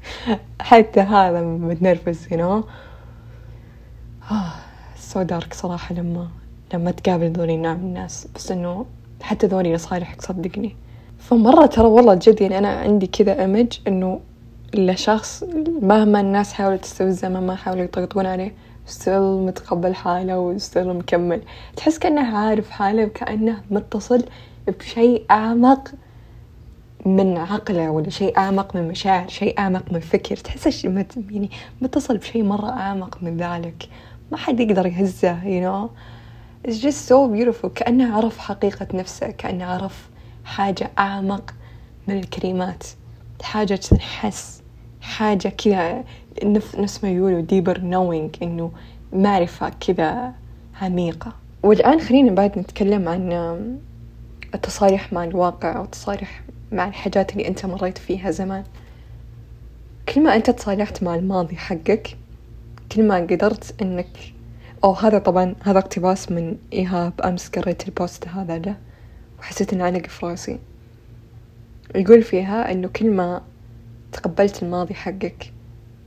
حتى 0.60 1.00
هذا 1.00 1.40
متنرفز 1.42 2.26
you 2.26 2.36
know. 2.36 2.64
so 4.98 5.22
dark 5.22 5.54
صراحة 5.54 5.94
لما 5.94 6.28
لما 6.74 6.90
تقابل 6.90 7.32
ذولي 7.32 7.54
النوع 7.54 7.74
من 7.74 7.80
الناس. 7.80 8.28
بس 8.34 8.52
إنه 8.52 8.86
حتى 9.22 9.46
ذولي 9.46 9.74
لصالحك 9.74 10.22
صدقني. 10.22 10.76
فمرة 11.18 11.66
ترى 11.66 11.86
والله 11.86 12.14
جد 12.14 12.40
يعني 12.40 12.58
أنا 12.58 12.68
عندي 12.68 13.06
كذا 13.06 13.40
image 13.40 13.78
إنه 13.88 14.20
الشخص 14.74 15.44
مهما 15.82 16.20
الناس 16.20 16.52
حاولت 16.52 16.82
تستفزه 16.82 17.28
مهما 17.28 17.54
حاولوا 17.54 17.84
يطقطقون 17.84 18.26
عليه 18.26 18.54
still 18.86 19.20
متقبل 19.20 19.94
حاله 19.94 20.38
و 20.38 20.47
still 20.47 20.94
مكمل. 20.94 21.40
تحس 21.76 21.98
كأنه 21.98 22.38
عارف 22.38 22.70
حاله 22.70 23.04
وكأنه 23.04 23.62
متصل 23.70 24.24
بشيء 24.68 25.24
أعمق. 25.30 25.90
من 27.06 27.38
عقله 27.38 27.90
ولا 27.90 28.10
شيء 28.10 28.38
أعمق 28.38 28.76
من 28.76 28.88
مشاعر 28.88 29.28
شيء 29.28 29.58
أعمق 29.58 29.92
من 29.92 30.00
فكر. 30.00 30.36
تحس 30.36 30.84
يعني 30.84 31.50
متصل 31.80 32.18
بشيء 32.18 32.42
مرة 32.42 32.70
أعمق 32.70 33.18
من 33.22 33.36
ذلك. 33.36 33.88
ما 34.32 34.36
حد 34.36 34.60
يقدر 34.60 34.86
يهزه 34.86 35.40
you 35.42 35.62
know. 35.64 35.90
It's 36.68 36.78
just 36.82 37.08
so 37.08 37.28
beautiful. 37.28 37.66
كأنه 37.66 38.16
عرف 38.16 38.38
حقيقة 38.38 38.86
نفسه 38.94 39.30
كأنه 39.30 39.64
عرف 39.64 40.08
حاجة 40.44 40.90
أعمق 40.98 41.54
من 42.08 42.18
الكلمات. 42.18 42.84
حاجة 43.42 43.74
تنحس 43.74 44.62
حاجة 45.00 45.48
كذا. 45.48 46.04
نفس 46.78 47.04
ما 47.04 47.10
يقولوا 47.10 47.42
deeper 47.42 47.76
knowing 47.76 48.42
إنه 48.42 48.70
معرفة 49.12 49.68
كذا 49.68 50.32
عميقة. 50.82 51.32
والآن 51.62 52.00
خلينا 52.00 52.30
بعد 52.30 52.58
نتكلم 52.58 53.08
عن 53.08 53.78
التصالح 54.54 55.12
مع 55.12 55.24
الواقع 55.24 55.76
أو 55.76 55.84
مع 56.72 56.88
الحاجات 56.88 57.32
اللي 57.32 57.48
أنت 57.48 57.66
مريت 57.66 57.98
فيها 57.98 58.30
زمان. 58.30 58.64
كل 60.08 60.22
ما 60.22 60.36
أنت 60.36 60.50
تصالحت 60.50 61.02
مع 61.02 61.14
الماضي 61.14 61.56
حقك 61.56 62.16
كل 62.92 63.02
ما 63.02 63.16
قدرت 63.16 63.82
إنك 63.82 64.08
أو 64.84 64.92
هذا 64.92 65.18
طبعا 65.18 65.54
هذا 65.62 65.78
اقتباس 65.78 66.32
من 66.32 66.56
إيهاب 66.72 67.20
أمس 67.20 67.48
قريت 67.48 67.88
البوست 67.88 68.28
هذا 68.28 68.58
له 68.58 68.76
وحسيت 69.38 69.72
إنه 69.72 69.84
علق 69.84 70.06
في 70.06 70.26
راسي. 70.26 70.58
يقول 71.94 72.22
فيها 72.22 72.72
إنه 72.72 72.88
كل 72.88 73.10
ما 73.10 73.42
تقبلت 74.12 74.62
الماضي 74.62 74.94
حقك 74.94 75.52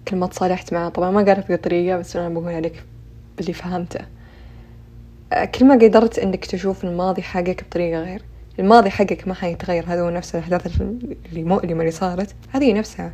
كل 0.08 0.16
ما 0.18 0.28
تصالحت 0.28 0.74
معه 0.74 0.90
طبعا 0.90 1.12
ما 1.12 1.22
قالت 1.22 1.52
بطريقة 1.52 1.98
بس 1.98 2.16
أنا 2.16 2.30
بقولها 2.30 2.62
لك 2.62 2.84
باللي 3.38 3.54
فهمته. 3.54 4.06
آه، 5.34 5.46
كل 5.46 5.66
ما 5.66 5.74
قدرت 5.74 6.20
إنك 6.20 6.46
تشوف 6.46 6.84
الماضي 6.84 7.22
حقك 7.22 7.64
بطريقة 7.64 8.02
غير. 8.02 8.22
الماضي 8.60 8.90
حقك 8.90 9.28
ما 9.28 9.34
حيتغير. 9.34 9.84
هذا 9.88 10.02
هو 10.02 10.10
نفس 10.10 10.36
الأحداث 10.36 10.82
اللي 10.82 11.44
مؤلمة 11.44 11.80
اللي 11.80 11.92
صارت. 11.92 12.36
هذه 12.52 12.74
نفسها. 12.74 13.14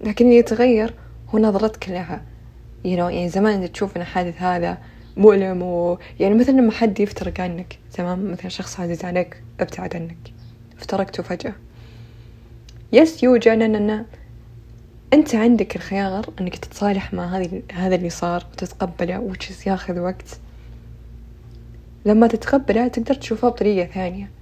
لكن 0.00 0.24
اللي 0.24 0.36
يتغير 0.36 0.94
هو 1.28 1.38
نظرتك 1.38 1.88
لها. 1.88 2.22
You 2.84 2.88
know, 2.88 2.88
يعني 2.88 3.28
زمان 3.28 3.72
تشوف 3.72 3.96
إن 3.96 4.02
الحادث 4.02 4.42
هذا 4.42 4.78
مؤلم 5.16 5.62
و 5.62 5.98
يعني 6.20 6.34
مثل 6.34 6.52
لما 6.52 6.72
حد 6.72 7.00
يفترق 7.00 7.40
عنك. 7.40 7.78
تمام؟ 7.92 8.32
مثلا 8.32 8.48
شخص 8.48 8.80
عزيز 8.80 9.04
عليك 9.04 9.42
أبتعد 9.60 9.96
عنك. 9.96 10.32
افترقته 10.78 11.22
فجأة. 11.22 11.54
يس 12.92 13.22
يوجد 13.22 13.48
أن 13.48 14.04
أنت 15.12 15.34
عندك 15.34 15.76
الخيار 15.76 16.30
أنك 16.40 16.56
تتصالح 16.56 17.14
مع 17.14 17.36
هذه 17.36 17.62
هذا 17.72 17.94
اللي 17.94 18.10
صار 18.10 18.46
وتتقبله 18.52 19.32
which 19.32 19.66
ياخذ 19.66 19.98
وقت. 19.98 20.38
لما 22.04 22.26
تتقبله 22.26 22.88
تقدر 22.88 23.14
تشوفه 23.14 23.48
بطريقة 23.48 23.86
ثانية. 23.86 24.35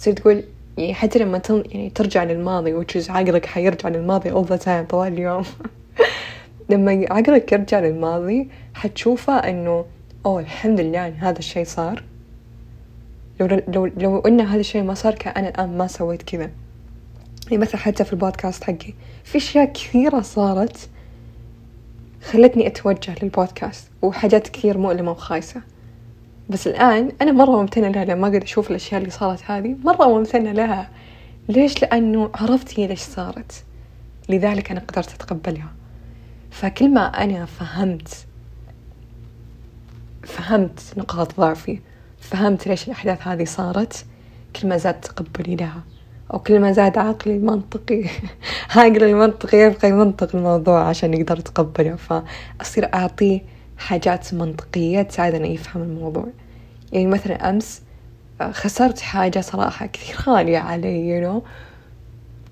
تصير 0.00 0.14
تقول 0.14 0.44
يعني 0.78 0.94
حتى 0.94 1.18
لما 1.18 1.38
تن 1.38 1.62
يعني 1.66 1.90
ترجع 1.90 2.24
للماضي 2.24 2.80
which 2.80 3.10
عقلك 3.10 3.46
حيرجع 3.46 3.88
للماضي 3.88 4.30
all 4.30 4.46
the 4.46 4.62
time 4.64 4.88
طوال 4.88 5.12
اليوم. 5.12 5.44
لما 6.70 7.06
عقلك 7.10 7.52
يرجع 7.52 7.80
للماضي 7.80 8.48
حتشوفه 8.74 9.32
إنه 9.32 9.84
أوه 10.26 10.40
الحمد 10.40 10.80
لله 10.80 11.06
إن 11.06 11.12
هذا 11.12 11.38
الشيء 11.38 11.64
صار. 11.64 12.02
لو 13.40 13.62
لو 13.68 13.86
لو 13.86 14.18
إن 14.18 14.40
هذا 14.40 14.60
الشيء 14.60 14.82
ما 14.82 14.94
صار 14.94 15.14
كأن 15.14 15.32
أنا 15.36 15.48
الآن 15.48 15.78
ما 15.78 15.86
سويت 15.86 16.22
كذا. 16.22 16.50
يعني 17.50 17.62
مثلا 17.62 17.76
حتى 17.76 18.04
في 18.04 18.12
البودكاست 18.12 18.64
حقي 18.64 18.94
في 19.24 19.38
أشياء 19.38 19.72
كثيرة 19.72 20.20
صارت 20.20 20.88
خلتني 22.22 22.66
أتوجه 22.66 23.14
للبودكاست 23.22 23.90
وحاجات 24.02 24.48
كثير 24.48 24.78
مؤلمة 24.78 25.10
وخايسة. 25.10 25.62
بس 26.50 26.66
الآن 26.66 27.12
أنا 27.22 27.32
مرة 27.32 27.60
ممتنة 27.60 27.88
لها 27.88 28.04
لما 28.04 28.28
أقعد 28.28 28.42
أشوف 28.42 28.70
الأشياء 28.70 29.00
اللي 29.00 29.10
صارت 29.10 29.42
هذه 29.50 29.76
مرة 29.84 30.18
ممتنة 30.18 30.52
لها. 30.52 30.90
ليش؟ 31.48 31.82
لأنه 31.82 32.30
عرفت 32.34 32.80
هي 32.80 32.86
ليش 32.86 33.00
صارت. 33.00 33.64
لذلك 34.28 34.70
أنا 34.70 34.80
قدرت 34.80 35.14
أتقبلها. 35.14 35.72
فكل 36.50 36.88
ما 36.88 37.24
أنا 37.24 37.44
فهمت 37.44 38.26
فهمت 40.22 40.80
نقاط 40.96 41.40
ضعفي 41.40 41.78
فهمت 42.20 42.68
ليش 42.68 42.84
الأحداث 42.86 43.28
هذه 43.28 43.44
صارت 43.44 44.04
كل 44.56 44.68
ما 44.68 44.76
زاد 44.76 45.00
تقبلي 45.00 45.56
لها. 45.56 45.82
أو 46.32 46.38
كل 46.38 46.60
ما 46.60 46.72
زاد 46.72 46.98
عقلي 46.98 47.36
المنطقي 47.36 48.04
عقلي 48.76 49.10
المنطقي 49.10 49.58
يبقى 49.58 49.88
يمنطق 49.88 50.36
الموضوع 50.36 50.88
عشان 50.88 51.14
يقدر 51.14 51.38
يتقبله 51.38 51.96
فأصير 51.96 52.94
أعطيه 52.94 53.40
حاجات 53.80 54.34
منطقية 54.34 55.02
تساعدنا 55.02 55.46
يفهم 55.46 55.82
الموضوع. 55.82 56.26
يعني 56.92 57.06
مثلا 57.06 57.50
أمس 57.50 57.82
آه، 58.40 58.50
خسرت 58.50 59.00
حاجة 59.00 59.40
صراحة 59.40 59.86
كثير 59.86 60.16
غالية 60.26 60.58
علي 60.58 61.20
you 61.20 61.24
know. 61.26 61.42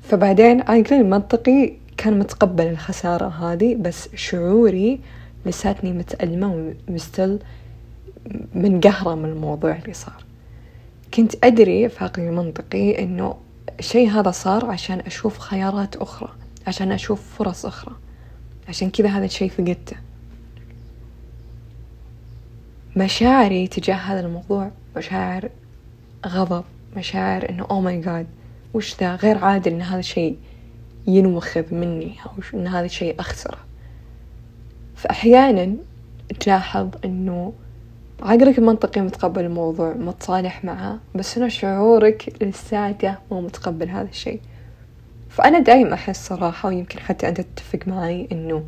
فبعدين 0.02 0.60
عقلي 0.60 1.00
المنطقي 1.00 1.72
كان 1.96 2.18
متقبل 2.18 2.66
الخسارة 2.66 3.28
هذه 3.28 3.74
بس 3.74 4.08
شعوري 4.14 5.00
لساتني 5.46 5.92
متألمة 5.92 6.72
ومستل 6.88 7.38
منقهرة 8.54 9.14
من 9.14 9.24
الموضوع 9.24 9.76
اللي 9.76 9.94
صار. 9.94 10.24
كنت 11.14 11.44
أدري 11.44 11.88
في 11.88 12.04
عقلي 12.04 12.28
المنطقي 12.28 13.02
إنه 13.02 13.34
الشيء 13.78 14.10
هذا 14.10 14.30
صار 14.30 14.66
عشان 14.66 15.00
أشوف 15.00 15.38
خيارات 15.38 15.96
أخرى 15.96 16.28
عشان 16.66 16.92
أشوف 16.92 17.36
فرص 17.38 17.66
أخرى 17.66 17.94
عشان 18.68 18.90
كذا 18.90 19.08
هذا 19.08 19.24
الشيء 19.24 19.50
فقدته. 19.50 19.96
مشاعري 22.98 23.66
تجاه 23.66 23.94
هذا 23.94 24.20
الموضوع 24.20 24.70
مشاعر 24.96 25.48
غضب 26.26 26.64
مشاعر 26.96 27.50
إنه 27.50 27.66
أو 27.70 27.80
ماي 27.80 28.00
جاد 28.00 28.26
وش 28.74 29.00
ذا؟ 29.00 29.14
غير 29.14 29.38
عادل 29.38 29.72
إن 29.72 29.82
هذا 29.82 29.98
الشيء 29.98 30.36
ينوخذ 31.06 31.74
مني 31.74 32.14
أو 32.26 32.58
إن 32.58 32.66
هذا 32.66 32.84
الشيء 32.84 33.20
أخسره. 33.20 33.58
فاحيانا 34.96 35.76
تلاحظ 36.40 36.88
إنه 37.04 37.52
عقلك 38.22 38.58
المنطقي 38.58 39.00
متقبل 39.00 39.44
الموضوع 39.44 39.92
متصالح 39.94 40.64
معه 40.64 40.98
بس 41.14 41.38
إنه 41.38 41.48
شعورك 41.48 42.42
لساته 42.42 43.14
مو 43.30 43.40
متقبل 43.40 43.88
هذا 43.88 44.08
الشيء. 44.08 44.40
فأنا 45.30 45.58
دايم 45.58 45.92
أحس 45.92 46.28
صراحة 46.28 46.68
ويمكن 46.68 46.98
حتى 46.98 47.28
أنت 47.28 47.40
تتفق 47.40 47.88
معي 47.88 48.28
إنه 48.32 48.64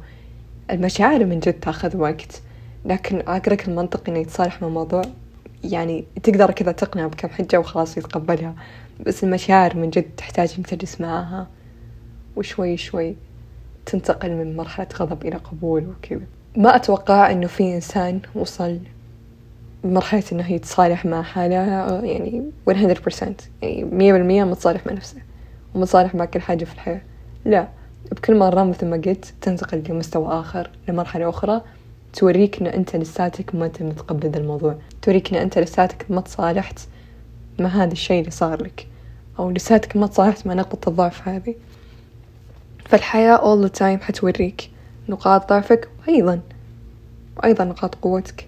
المشاعر 0.71 1.25
من 1.25 1.41
جد 1.41 1.53
تأخذ 1.53 1.97
وقت. 1.97 2.43
لكن 2.85 3.23
عقلك 3.27 3.69
المنطقي 3.69 4.13
إنه 4.13 4.19
يتصالح 4.19 4.63
مع 4.63 4.69
الموضوع 4.69 5.03
يعني 5.65 6.05
تقدر 6.23 6.51
كذا 6.51 6.73
تقنع 6.73 7.07
بكم 7.07 7.29
حجة 7.29 7.61
وخلاص 7.61 7.97
يتقبلها. 7.97 8.55
بس 9.07 9.25
المشاعر 9.25 9.77
من 9.77 9.91
جد 9.91 10.11
تحتاج 10.17 10.55
إنك 10.59 10.67
تجلس 10.67 11.01
معاها 11.01 11.47
وشوي 12.37 12.77
شوي 12.77 13.17
تنتقل 13.87 14.31
من 14.31 14.57
مرحلة 14.57 14.87
غضب 15.01 15.27
إلى 15.27 15.37
قبول 15.37 15.87
وكذا. 15.87 16.25
ما 16.57 16.77
أتوقع 16.77 17.31
إنه 17.31 17.47
في 17.47 17.75
إنسان 17.75 18.21
وصل 18.35 18.79
مرحلة 19.85 20.23
إنه 20.33 20.53
يتصالح 20.53 21.05
مع 21.05 21.23
حاله 21.23 21.57
يعني 22.05 22.51
100% 22.67 22.73
يعني 23.63 23.85
مية 23.85 24.13
بالمية 24.13 24.45
متصالح 24.45 24.87
مع 24.87 24.93
نفسه 24.93 25.17
ومتصالح 25.75 26.15
مع 26.15 26.25
كل 26.25 26.41
حاجة 26.41 26.65
في 26.65 26.75
الحياة. 26.75 27.01
لا 27.45 27.69
بكل 28.13 28.39
مرة 28.39 28.65
مثل 28.65 28.87
ما 28.87 28.97
قلت 28.97 29.35
تنتقل 29.41 29.83
لمستوى 29.89 30.41
آخر 30.41 30.71
لمرحلة 30.89 31.29
أخرى. 31.29 31.63
توريك 32.13 32.61
إن 32.61 32.67
أنت 32.67 32.97
لساتك 32.97 33.55
ما 33.55 33.67
أنت 33.67 33.83
متقبل 33.83 34.37
الموضوع. 34.37 34.77
توريك 35.03 35.35
إن 35.35 35.41
أنت 35.41 35.59
لساتك 35.59 36.11
ما 36.11 36.21
تصالحت 36.21 36.79
مع 37.59 37.69
هذا 37.69 37.93
الشيء 37.93 38.21
اللي 38.21 38.31
صار 38.31 38.63
لك. 38.63 38.87
أو 39.39 39.51
لساتك 39.51 39.97
ما 39.97 40.07
تصالحت 40.07 40.47
مع 40.47 40.55
نقطة 40.55 40.89
الضعف 40.89 41.29
هذه. 41.29 41.55
فالحياة 42.85 43.37
all 43.37 43.69
the 43.69 43.79
time 43.79 44.03
حتوريك 44.03 44.71
نقاط 45.09 45.49
ضعفك 45.49 45.89
وأيضا 46.01 46.41
وأيضا 47.37 47.65
نقاط 47.65 47.95
قوتك. 47.95 48.47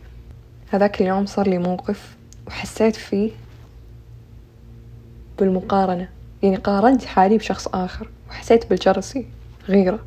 هذاك 0.71 1.01
اليوم 1.01 1.27
صار 1.27 1.49
لي 1.49 1.59
موقف 1.59 2.17
وحسيت 2.47 2.97
فيه 2.97 3.31
بالمقارنة. 5.39 6.09
يعني 6.43 6.57
قارنت 6.57 7.05
حالي 7.05 7.39
بشخص 7.39 7.69
آخر 7.69 8.09
وحسيت 8.31 8.71
بالجرسي 8.71 9.27
غيرة. 9.69 9.99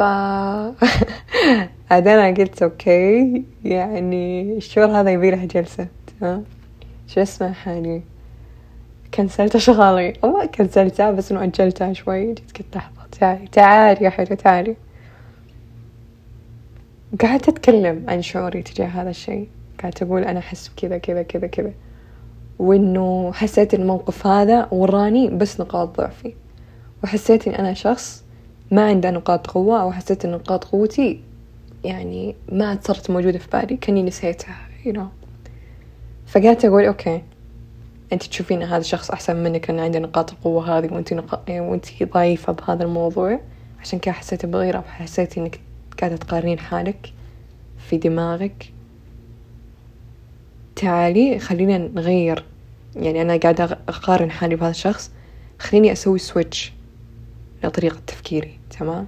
ف 0.00 0.02
أنا 1.92 2.26
قلت 2.26 2.62
أوكي 2.62 3.44
يعني 3.64 4.56
الشعور 4.56 5.00
هذا 5.00 5.10
يبي 5.10 5.30
له 5.30 5.44
جلسة. 5.44 5.88
شو 7.06 7.22
اسمه 7.22 7.52
حالي؟ 7.52 8.02
كنسلت 9.14 9.56
أشغالي 9.56 10.12
أو 10.24 10.30
ما 10.30 10.46
كنسلتها 10.46 11.10
بس 11.10 11.32
إنه 11.32 11.44
أجلتها 11.44 11.92
شوي. 11.92 12.26
جيت 12.26 12.58
قلت 12.58 12.76
لحظة. 12.76 13.02
تعالي 13.20 13.46
تعالي 13.46 14.04
يا 14.04 14.10
حلوة 14.10 14.34
تعالي 14.34 14.76
قعدت 17.22 17.48
أتكلم 17.48 18.04
عن 18.08 18.22
شعوري 18.22 18.62
تجاه 18.62 18.86
هذا 18.86 19.10
الشيء. 19.10 19.48
قعدت 19.82 20.02
أقول 20.02 20.24
أنا 20.24 20.38
أحس 20.38 20.68
بكذا 20.68 20.98
كذا 20.98 21.22
كذا 21.22 21.46
كذا. 21.46 21.72
وإنه 22.58 23.32
حسيت 23.32 23.74
الموقف 23.74 24.26
هذا 24.26 24.68
وراني 24.70 25.30
بس 25.30 25.60
نقاط 25.60 25.96
ضعفي. 25.96 26.34
وحسيت 27.04 27.48
إن 27.48 27.54
أنا 27.54 27.74
شخص 27.74 28.29
ما 28.70 28.86
عنده 28.86 29.10
نقاط 29.10 29.46
قوة 29.46 29.82
أو 29.82 29.92
حسيت 29.92 30.24
إن 30.24 30.30
نقاط 30.30 30.64
قوتي 30.64 31.20
يعني 31.84 32.34
ما 32.52 32.78
صارت 32.82 33.10
موجودة 33.10 33.38
في 33.38 33.48
بالي 33.52 33.76
كأني 33.76 34.02
نسيتها 34.02 34.56
you 34.84 34.92
know. 34.92 35.06
فقعدت 36.26 36.64
أقول 36.64 36.84
okay 36.84 37.22
أنت 38.12 38.22
تشوفين 38.22 38.62
هذا 38.62 38.78
الشخص 38.78 39.10
أحسن 39.10 39.36
منك 39.36 39.70
أن 39.70 39.78
عنده 39.78 39.98
نقاط 39.98 40.32
القوة 40.32 40.78
هذه 40.78 40.94
وأنت 40.94 41.12
نق... 41.12 41.40
وأنت 41.48 41.86
ضعيفة 42.02 42.52
بهذا 42.52 42.84
الموضوع. 42.84 43.40
عشان 43.80 43.98
كذا 43.98 44.14
حسيت 44.14 44.46
بغيرة 44.46 44.78
وحسيت 44.78 45.38
إنك 45.38 45.60
قاعدة 46.00 46.16
تقارنين 46.16 46.58
حالك 46.58 47.12
في 47.88 47.96
دماغك. 47.96 48.72
تعالي 50.76 51.38
خلينا 51.38 51.78
نغير 51.78 52.44
يعني 52.96 53.22
أنا 53.22 53.36
قاعدة 53.36 53.78
أقارن 53.88 54.30
حالي 54.30 54.56
بهذا 54.56 54.70
الشخص 54.70 55.10
خليني 55.58 55.92
أسوي 55.92 56.18
switch 56.18 56.72
لطريقة 57.64 57.98
تفكيري 58.06 58.58
تمام؟ 58.78 59.06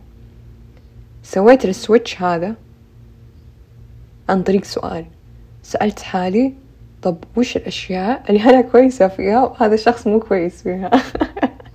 سويت 1.22 1.64
ال 1.64 1.73
switch 1.73 2.22
هذا 2.22 2.54
عن 4.28 4.42
طريق 4.42 4.64
سؤال. 4.64 5.04
سألت 5.62 6.00
حالي 6.00 6.52
طب 7.02 7.16
وش 7.36 7.56
الأشياء 7.56 8.22
اللي 8.28 8.44
أنا 8.44 8.60
كويسة 8.60 9.08
فيها 9.08 9.44
وهذا 9.44 9.74
الشخص 9.74 10.06
مو 10.06 10.20
كويس 10.20 10.62
فيها؟ 10.62 10.90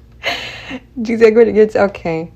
جيت 1.01 1.21
أقول 1.21 1.59
قلت 1.59 1.75
okay 1.75 2.27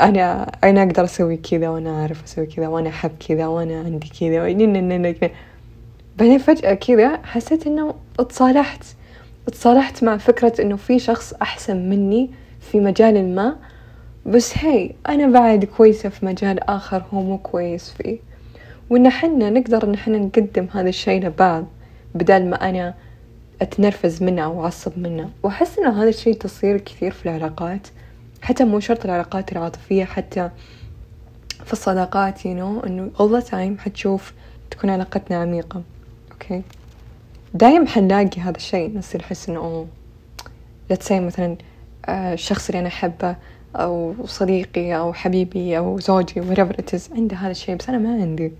أنا 0.00 0.42
أنا 0.64 0.82
أقدر 0.82 1.04
أسوي 1.04 1.36
كذا 1.36 1.68
وأنا 1.68 2.00
أعرف 2.00 2.24
أسوي 2.24 2.46
كذا 2.46 2.68
وأنا 2.68 2.88
أحب 2.88 3.10
كذا 3.28 3.46
وأنا 3.46 3.78
عندي 3.78 4.08
كذا 4.20 5.30
بعدين 6.18 6.38
فجأة 6.38 6.74
كذا 6.74 7.20
حسيت 7.24 7.66
إنه 7.66 7.94
اتصالحت. 8.20 8.84
اتصالحت 9.48 10.04
مع 10.04 10.16
فكرة 10.16 10.62
إنه 10.62 10.76
في 10.76 10.98
شخص 10.98 11.32
أحسن 11.42 11.76
مني 11.90 12.30
في 12.74 12.80
مجال 12.80 13.34
ما 13.34 13.56
بس 14.26 14.58
هي 14.58 14.90
أنا 15.08 15.26
بعد 15.26 15.64
كويسة 15.64 16.08
في 16.08 16.26
مجال 16.26 16.70
آخر 16.70 17.02
هو 17.12 17.22
مو 17.22 17.38
كويس 17.38 17.90
فيه. 17.90 18.18
وإن 18.90 19.10
حنا 19.10 19.50
نقدر 19.50 19.84
إن 19.84 19.96
حنا 19.96 20.18
نقدم 20.18 20.66
هذا 20.72 20.88
الشي 20.88 21.20
لبعض 21.20 21.64
بدل 22.14 22.46
ما 22.46 22.68
أنا 22.68 22.94
أتنرفز 23.62 24.22
منه 24.22 24.44
أو 24.44 24.64
أعصب 24.64 24.98
منه. 24.98 25.30
وأحس 25.42 25.78
إنه 25.78 26.02
هذا 26.02 26.08
الشي 26.08 26.34
تصير 26.34 26.78
كثير 26.78 27.10
في 27.10 27.26
العلاقات 27.26 27.88
حتى 28.42 28.64
مو 28.64 28.80
شرط 28.80 29.04
العلاقات 29.04 29.52
العاطفية 29.52 30.04
حتى 30.04 30.50
في 31.64 31.72
الصداقات 31.72 32.38
you 32.38 32.42
know 32.58 32.86
إنه 32.86 33.10
all 33.18 33.42
the 33.42 33.46
time 33.50 33.80
حتشوف 33.80 34.32
تكون 34.70 34.90
علاقتنا 34.90 35.36
عميقة. 35.36 35.82
okay 36.32 36.62
دايم 37.54 37.86
حنلاقي 37.86 38.40
هذا 38.40 38.56
الشيء 38.56 38.98
نصير 38.98 39.20
نحس 39.20 39.48
إنه 39.48 39.58
أوه 39.60 39.86
let's 40.92 41.06
say 41.08 41.12
مثلا 41.12 41.56
الشخص 42.08 42.68
اللي 42.68 42.78
أنا 42.78 42.88
أحبه 42.88 43.36
أو 43.76 44.14
صديقي 44.24 44.96
أو 44.96 45.12
حبيبي 45.12 45.78
أو 45.78 46.00
زوجي 46.00 46.42
whatever 46.42 46.72
it 46.72 46.96
is 46.96 47.12
عنده 47.12 47.36
هذا 47.36 47.50
الشيء 47.50 47.76
بس 47.76 47.88
أنا 47.88 47.98
ما 47.98 48.22
عندي. 48.22 48.52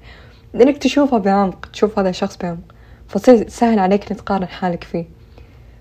لأنك 0.54 0.78
تشوفه 0.78 1.18
بعمق 1.18 1.66
تشوف 1.72 1.98
هذا 1.98 2.08
الشخص 2.08 2.36
بعمق 2.36 2.74
فتصير 3.08 3.48
سهل 3.48 3.78
عليك 3.78 4.10
إنك 4.10 4.20
تقارن 4.20 4.46
حالك 4.46 4.84
فيه. 4.84 5.04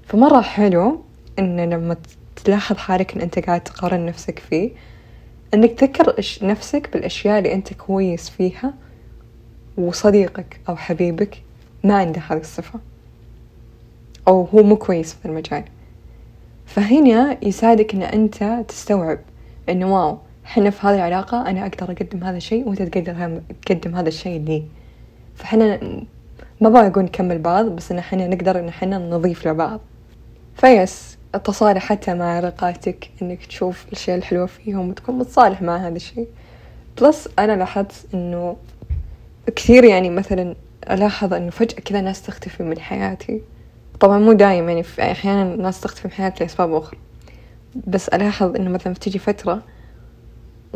فمرة 0.04 0.42
حلو 0.42 1.02
إن 1.40 1.70
لما 1.70 1.98
تلاحظ 2.46 2.78
حالك 2.78 3.16
إن 3.16 3.22
أنت 3.22 3.40
قاعد 3.40 3.62
تقارن 3.62 4.06
نفسك 4.06 4.40
فيه 4.40 4.72
إنك 5.54 5.72
تذكر 5.72 6.16
نفسك 6.42 6.90
بالأشياء 6.94 7.38
اللي 7.38 7.54
أنت 7.54 7.74
كويس 7.74 8.30
فيها 8.30 8.74
وصديقك 9.78 10.60
أو 10.70 10.76
حبيبك 10.76 11.42
ما 11.84 11.98
عنده 11.98 12.22
هذه 12.30 12.40
الصفة 12.40 12.80
أو 14.28 14.44
هو 14.44 14.64
مو 14.64 14.76
كويس 14.76 15.14
في 15.14 15.26
المجال. 15.26 15.64
فهنا 16.76 17.38
يساعدك 17.42 17.94
إن 17.94 18.02
أنت 18.02 18.64
تستوعب 18.68 19.20
إنه 19.70 19.96
واو 19.96 20.18
حنا 20.44 20.70
في 20.70 20.88
هذه 20.88 20.96
العلاقة 20.96 21.50
أنا 21.50 21.62
أقدر 21.62 21.92
أقدم 21.92 22.24
هذا 22.24 22.38
الشيء 22.38 22.68
وأنت 22.68 22.82
تقدر 22.82 23.42
تقدم 23.66 23.96
هذا 23.96 24.08
الشيء 24.08 24.42
لي. 24.42 24.64
فحنا 25.36 25.80
ما 26.62 26.88
أقول 26.88 27.04
نكمل 27.04 27.40
بعض 27.40 27.66
بس 27.66 27.92
إن 27.92 28.02
حنا 28.02 28.28
نقدر 28.28 28.60
إن 28.60 28.72
حنا 28.72 28.98
نضيف 28.98 29.48
لبعض 29.48 29.80
فيس 30.56 31.18
التصالح 31.36 31.86
حتى 31.86 32.14
مع 32.14 32.26
علاقاتك 32.26 33.10
إنك 33.22 33.46
تشوف 33.46 33.86
الأشياء 33.88 34.18
الحلوة 34.18 34.46
فيهم 34.46 34.90
وتكون 34.90 35.18
متصالح 35.18 35.62
مع 35.62 35.78
هذا 35.78 35.96
الشيء. 35.96 36.28
بلس 37.02 37.30
أنا 37.40 37.56
لاحظت 37.56 38.06
إنه 38.14 38.56
كثير 39.56 39.84
يعني 39.84 40.10
مثلا 40.10 40.56
ألاحظ 40.92 41.34
إنه 41.34 41.50
فجأة 41.50 41.80
كذا 41.80 42.02
ناس 42.02 42.22
تختفي 42.22 42.64
من 42.64 42.80
حياتي. 42.80 43.42
طبعا 44.04 44.20
مو 44.20 44.34
دايم 44.34 44.70
يعني 44.70 44.84
في 44.84 45.02
أحيانا 45.02 45.56
ناس 45.56 45.82
تختفي 45.82 46.08
من 46.08 46.14
حياتي 46.14 46.44
لأسباب 46.44 46.74
أخرى. 46.74 47.00
بس 47.88 48.08
ألاحظ 48.08 48.56
إنه 48.56 48.70
مثلا 48.70 48.94
بتيجي 48.94 49.20
فترة 49.20 49.62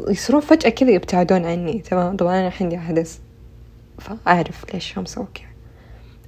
يصيرون 0.08 0.42
فجأة 0.42 0.70
كذا 0.70 0.92
يبتعدون 0.92 1.46
عني. 1.46 1.80
تمام؟ 1.80 2.18
طبعا 2.18 2.40
أنا 2.40 2.52
عندي 2.62 2.78
حدث 2.78 3.20
فأعرف 4.00 4.74
ليش 4.74 4.98
هم 4.98 5.06
سووا 5.06 5.26
كذا. 5.34 5.46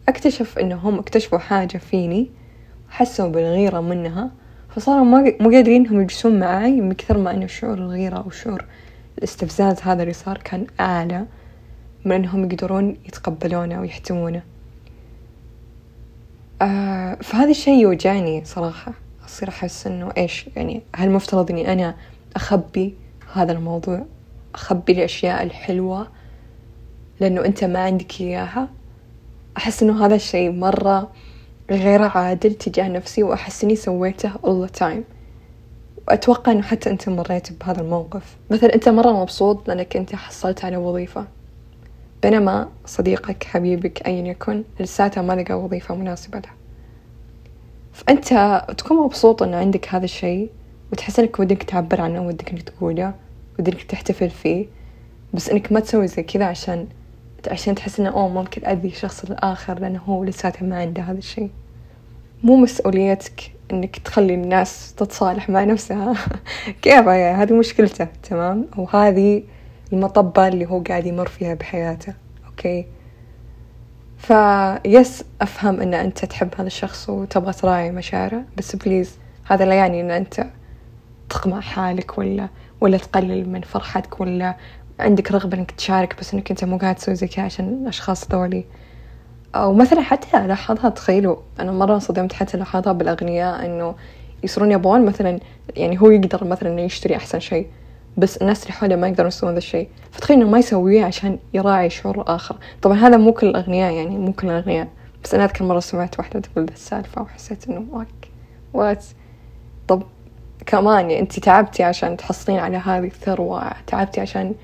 أكتشف 0.10 0.60
إنهم 0.60 1.00
اكتشفوا 1.00 1.38
حاجة 1.38 1.78
فيني 1.78 2.30
حسوا 2.90 3.28
بالغيرة 3.28 3.80
منها 3.80 4.32
فصاروا 4.70 5.06
مو 5.42 5.50
قادرين 5.50 5.86
إنهم 5.86 6.02
يجلسون 6.02 6.40
معاي 6.40 6.82
من 6.82 6.94
كثر 6.94 7.18
ما 7.18 7.32
إنه 7.32 7.48
شعور 7.48 7.78
الغيرة 7.78 8.18
أو 8.18 8.30
شعور 8.30 8.66
الاستفزاز 9.18 9.82
هذا 9.82 10.02
اللي 10.02 10.14
صار 10.14 10.38
كان 10.38 10.68
أعلى 10.80 11.26
من 12.06 12.12
إنهم 12.12 12.44
يقدرون 12.46 12.98
يتقبلونه 13.06 13.82
ويحتوونه 13.82 14.42
آه 16.62 17.16
فهذا 17.22 17.50
الشيء 17.50 17.82
يوجعني 17.82 18.46
صراحة. 18.46 18.94
أصير 19.26 19.50
أحس 19.50 19.88
إنه 19.88 20.12
إيش 20.18 20.46
يعني 20.56 20.82
هل 20.96 21.12
مفترض 21.12 21.52
إني 21.52 21.74
أنا 21.74 21.96
أخبي 22.36 22.96
هذا 23.34 23.52
الموضوع؟ 23.52 24.06
أخبي 24.56 24.94
الأشياء 24.94 25.44
الحلوة 25.44 26.08
لأنه 27.20 27.46
أنت 27.46 27.64
ما 27.64 27.80
عندك 27.80 28.22
إياها؟ 28.22 28.70
أحس 29.58 29.84
إنه 29.84 30.06
هذا 30.06 30.16
الشيء 30.16 30.52
مرة 30.52 31.12
غير 31.72 32.02
عادل 32.02 32.54
تجاه 32.54 32.88
نفسي 32.88 33.24
وأحس 33.24 33.64
إني 33.64 33.76
سويته 33.76 34.34
all 34.34 34.68
the 34.68 34.80
time. 34.80 35.04
وأتوقع 36.08 36.52
إنه 36.52 36.62
حتى 36.62 36.90
أنت 36.90 37.10
مريت 37.10 37.54
بهذا 37.54 37.82
الموقف. 37.82 38.38
مثلا 38.52 38.76
أنت 38.76 38.90
مرة 38.90 39.22
مبسوط 39.22 39.68
لأنك 39.68 39.98
أنت 39.98 40.16
حصلت 40.16 40.66
على 40.66 40.78
وظيفة. 40.78 41.26
بينما 42.24 42.70
صديقك 42.86 43.44
حبيبك 43.44 44.08
أيا 44.08 44.28
يكن 44.28 44.64
لساته 44.80 45.22
ما 45.22 45.34
لقى 45.34 45.60
وظيفة 45.60 45.96
مناسبة 45.96 46.40
له. 46.40 46.50
فأنت 47.94 48.64
تكون 48.78 48.98
مبسوط 48.98 49.44
إن 49.44 49.54
عندك 49.54 49.88
هذا 49.90 50.06
الشيء 50.06 50.50
وتحس 50.92 51.20
إنك 51.20 51.40
ودك 51.40 51.64
تعبر 51.64 52.02
عنه 52.02 52.28
ودك 52.28 52.50
إنك 52.50 52.62
تقوله 52.62 53.14
ودك 53.60 53.84
تحتفل 53.84 54.30
فيه 54.30 54.66
بس 55.34 55.50
إنك 55.50 55.72
ما 55.72 55.80
تسوي 55.80 56.08
زي 56.08 56.24
كذا 56.24 56.46
عشان 56.46 56.88
عشان 57.48 57.76
تحس 57.76 58.00
إنه 58.00 58.10
أوه 58.10 58.30
ممكن 58.30 58.66
أذي 58.66 58.88
الشخص 58.88 59.24
الآخر 59.24 59.80
لأنه 59.80 60.00
هو 60.00 60.24
لساته 60.24 60.66
ما 60.66 60.80
عنده 60.82 61.02
هذا 61.02 61.18
الشيء. 61.18 61.50
مو 62.44 62.56
مسؤوليتك 62.56 63.52
إنك 63.72 63.98
تخلي 63.98 64.34
الناس 64.34 64.94
تتصالح 64.94 65.50
مع 65.50 65.64
نفسها. 65.64 66.16
كيف 66.82 67.08
هذه 67.08 67.54
مشكلته 67.54 68.08
تمام؟ 68.24 68.66
وهذه 68.78 69.44
المطبة 69.94 70.48
اللي 70.48 70.66
هو 70.66 70.84
قاعد 70.84 71.06
يمر 71.06 71.28
فيها 71.28 71.54
بحياته. 71.54 72.14
okay؟ 72.48 72.86
في 74.18 74.60
yes 74.60 75.24
أفهم 75.42 75.82
أن 75.82 75.94
أنت 75.94 76.26
تحب 76.26 76.50
هذا 76.58 76.68
الشخص 76.68 77.10
وتبغى 77.10 77.54
تراعي 77.54 77.92
مشاعره 77.92 78.44
بس 78.58 78.76
please 78.76 79.18
هذا 79.46 79.66
لا 79.66 79.76
يعني 79.76 80.02
أن 80.02 80.12
أنت 80.12 80.46
تقمع 81.30 81.60
حالك 81.62 82.18
ولا 82.18 82.50
ولا 82.82 82.98
تقلل 82.98 83.50
من 83.50 83.62
فرحتك 83.62 84.22
ولا 84.22 84.56
عندك 85.00 85.32
رغبة 85.32 85.58
إنك 85.58 85.72
تشارك 85.72 86.20
بس 86.20 86.34
إنك 86.34 86.52
أنت 86.52 86.64
مو 86.64 86.78
قاعد 86.78 86.96
تسوي 86.96 87.16
زي 87.16 87.28
كذا 87.28 87.46
عشان 87.46 87.82
الأشخاص 87.82 88.32
ذولي. 88.32 88.66
أو 89.56 89.74
مثلا 89.74 90.02
حتى 90.02 90.38
ألاحظها 90.38 90.90
تخيلوا 90.90 91.36
أنا 91.60 91.72
مرة 91.72 91.94
انصدمت 91.94 92.34
حتى 92.34 92.58
ألاحظها 92.58 92.94
بالأغنياء 92.94 93.66
إنه 93.66 93.96
يصيرون 94.44 94.72
يبغون 94.72 95.06
مثلا 95.06 95.40
يعني 95.76 96.02
هو 96.02 96.10
يقدر 96.10 96.44
مثلا 96.44 96.70
إنه 96.70 96.82
يشتري 96.82 97.16
أحسن 97.16 97.40
شيء. 97.40 97.68
بس 98.20 98.38
الناس 98.38 98.64
اللي 98.64 98.74
حوله 98.74 98.96
ما 98.96 99.08
يقدرون 99.08 99.28
يسوون 99.28 99.52
ذا 99.52 99.58
الشيء. 99.58 99.88
فتخيل 100.12 100.38
إنه 100.42 100.50
ما 100.50 100.60
يسويه 100.60 101.06
عشان 101.06 101.40
يراعي 101.54 101.90
شعور 101.90 102.22
الآخر. 102.22 102.56
طبعا 102.82 102.98
هذا 102.98 103.18
مو 103.18 103.34
كل 103.34 103.48
الأغنياء 103.48 103.94
يعني 103.94 104.18
مو 104.18 104.34
كل 104.34 104.48
الأغنياء. 104.48 104.88
بس 105.24 105.34
أنا 105.34 105.46
أذكر 105.46 105.66
مرة 105.66 105.80
سمعت 105.80 106.20
واحدة 106.20 106.40
تقول 106.40 106.66
ذا 106.66 106.74
السالفة 106.74 107.22
وحسيت 107.22 107.68
إنه 107.68 107.86
واك 107.92 108.30
what 108.74 109.06
طب 109.88 110.04
كمان 110.66 111.12
يعني 111.12 111.20
أنت 111.20 111.40
تعبتي 111.40 111.84
عشان 111.84 112.18
تحصلين 112.18 112.60
على 112.60 112.78
هذه 112.78 113.06
الثروة 113.06 113.72
تعبتي 113.88 114.22
عشان 114.22 114.56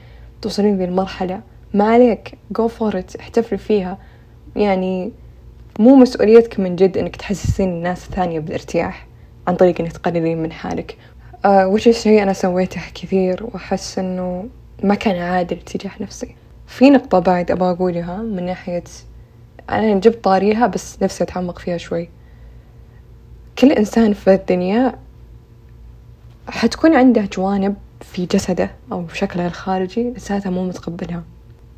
توصلين 0.41 0.77
ذي 0.77 0.85
المرحلة 0.85 1.41
ما 1.73 1.83
عليك 1.83 2.37
go 2.51 2.67
for 2.67 3.03
احتفلي 3.19 3.57
فيها. 3.57 3.97
يعني 4.55 5.11
مو 5.79 5.95
مسؤوليتك 5.95 6.59
من 6.59 6.75
جد 6.75 6.97
إنك 6.97 7.15
تحسسين 7.15 7.69
الناس 7.69 8.05
الثانية 8.05 8.39
بالارتياح 8.39 9.07
عن 9.47 9.55
طريق 9.55 9.81
إنك 9.81 9.91
تقللين 9.91 10.43
من 10.43 10.51
حالك. 10.51 10.97
وش 11.45 11.87
الشيء 11.87 12.23
أنا 12.23 12.33
سويته 12.33 12.81
كثير 12.95 13.43
وأحس 13.43 13.99
إنه 13.99 14.45
ما 14.83 14.95
كان 14.95 15.15
عادل 15.15 15.57
تجاه 15.61 15.91
نفسي. 15.99 16.35
في 16.67 16.89
نقطة 16.89 17.19
بعد 17.19 17.51
أبغى 17.51 17.71
أقولها 17.71 18.17
من 18.17 18.45
ناحية 18.45 18.83
أنا 19.69 19.99
جبت 19.99 20.23
طاريها 20.23 20.67
بس 20.67 21.03
نفسي 21.03 21.23
أتعمق 21.23 21.59
فيها 21.59 21.77
شوي. 21.77 22.09
كل 23.59 23.71
إنسان 23.71 24.13
في 24.13 24.33
الدنيا 24.33 24.95
حتكون 26.49 26.95
عنده 26.95 27.21
جوانب 27.33 27.75
في 28.01 28.25
جسده 28.25 28.71
أو 28.91 29.07
شكله 29.07 29.47
الخارجي 29.47 30.09
لساتها 30.09 30.49
مو 30.49 30.63
متقبلها. 30.63 31.23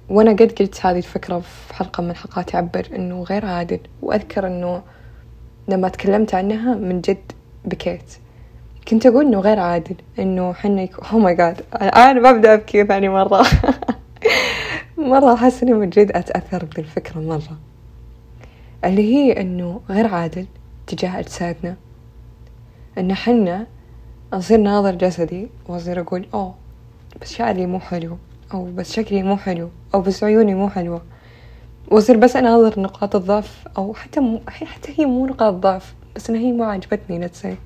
وأنا 0.10 0.32
قد 0.32 0.52
قلت 0.60 0.86
هذه 0.86 0.98
الفكرة 0.98 1.40
في 1.40 1.74
حلقة 1.74 2.04
من 2.04 2.16
حلقات 2.16 2.56
عبر 2.56 2.88
إنه 2.96 3.24
غير 3.24 3.46
عادل. 3.46 3.80
وأذكر 4.02 4.48
إنه 4.48 4.82
لما 5.68 5.90
تكلمت 5.90 6.36
عنها 6.36 6.76
من 6.76 7.02
جد 7.02 7.32
بكيت. 7.66 8.14
كنت 8.88 9.06
أقول 9.06 9.26
إنه 9.26 9.40
غير 9.40 9.60
عادل 9.60 9.96
إنه 10.20 10.54
حنا 10.54 10.82
يكون 10.82 11.06
أو 11.12 11.20
ماي 11.20 11.36
جاد 11.36 11.62
أنا 11.74 12.32
ببدأ 12.32 12.54
أبكي 12.54 12.84
ثاني 12.84 13.10
مرة. 13.10 13.46
مرة 14.98 15.34
أحس 15.34 15.64
إني 15.64 15.74
من 15.74 15.90
جد 15.90 16.12
أتأثر 16.12 16.66
بالفكرة 16.66 17.20
مرة. 17.20 17.58
اللي 18.86 19.16
هي 19.16 19.42
إنه 19.42 19.82
غير 19.90 20.08
عادل 20.08 20.46
تجاه 20.88 21.20
أجسادنا. 21.20 21.76
إن 22.98 23.14
حنا 23.14 23.68
أصير 24.34 24.58
ناظر 24.58 24.96
جسدي 24.96 25.48
وأصير 25.70 26.02
أقول 26.02 26.28
أوه 26.34 26.56
بس 27.22 27.34
شعري 27.34 27.66
مو 27.66 27.80
حلو 27.80 28.18
أو 28.54 28.66
بس 28.76 28.94
شكلي 28.94 29.24
مو 29.24 29.38
حلو 29.38 29.70
أو 29.94 30.02
بس 30.02 30.24
عيوني 30.24 30.56
مو 30.56 30.70
حلوة. 30.70 31.02
وأصير 31.92 32.18
بس 32.18 32.36
أناظر 32.36 32.80
نقاط 32.80 33.16
الضعف 33.16 33.68
أو 33.78 33.94
حتى 33.94 34.20
مو 34.20 34.42
حتى 34.48 34.94
هي 34.98 35.06
مو 35.06 35.26
نقاط 35.26 35.54
ضعف 35.54 35.96
بس 36.16 36.30
إن 36.30 36.36
هي 36.36 36.52
ما 36.52 36.66
عجبتني 36.66 37.20
نتسي 37.20 37.58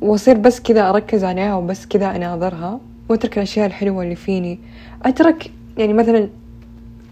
وأصير 0.00 0.38
بس 0.38 0.60
كذا 0.60 0.90
أركز 0.90 1.24
عليها 1.24 1.54
وبس 1.54 1.86
كذا 1.86 2.16
أناظرها 2.16 2.80
وأترك 3.08 3.36
الأشياء 3.38 3.66
الحلوة 3.66 4.02
اللي 4.02 4.16
فيني. 4.16 4.60
أترك 5.02 5.50
يعني 5.78 5.92
مثلا 5.92 6.28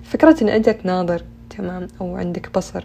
فكرة 0.03 0.43
إن 0.43 0.49
أنت 0.49 0.69
تناظر 0.71 1.23
تمام 1.51 1.89
أو 2.01 2.17
عندك 2.17 2.55
بصر 2.59 2.85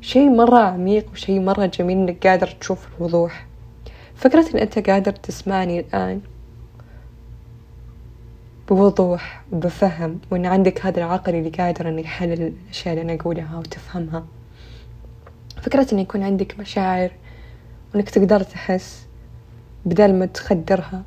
شيء 0.00 0.30
مرة 0.30 0.58
عميق 0.58 1.06
وشيء 1.12 1.40
مرة 1.40 1.66
جميل 1.66 1.98
إنك 1.98 2.26
قادر 2.26 2.46
تشوف 2.46 2.88
الوضوح. 2.98 3.46
فكرة 4.14 4.54
إن 4.54 4.58
أنت 4.58 4.90
قادر 4.90 5.12
تسمعني 5.12 5.80
الآن 5.80 6.20
بوضوح 8.68 9.42
وبفهم 9.52 10.18
وإن 10.30 10.46
عندك 10.46 10.86
هذا 10.86 10.98
العقل 10.98 11.34
اللي 11.34 11.50
قادر 11.50 11.88
إنه 11.88 12.00
يحلل 12.00 12.42
الأشياء 12.42 12.94
اللي 12.94 13.02
أنا 13.12 13.20
أقولها 13.20 13.58
وتفهمها. 13.58 14.24
فكرة 15.62 15.86
إن 15.94 15.98
يكون 15.98 16.22
عندك 16.22 16.60
مشاعر 16.60 17.10
وإنك 17.94 18.10
تقدر 18.10 18.40
تحس 18.40 19.06
بدل 19.84 20.14
ما 20.14 20.26
تخدرها. 20.26 21.02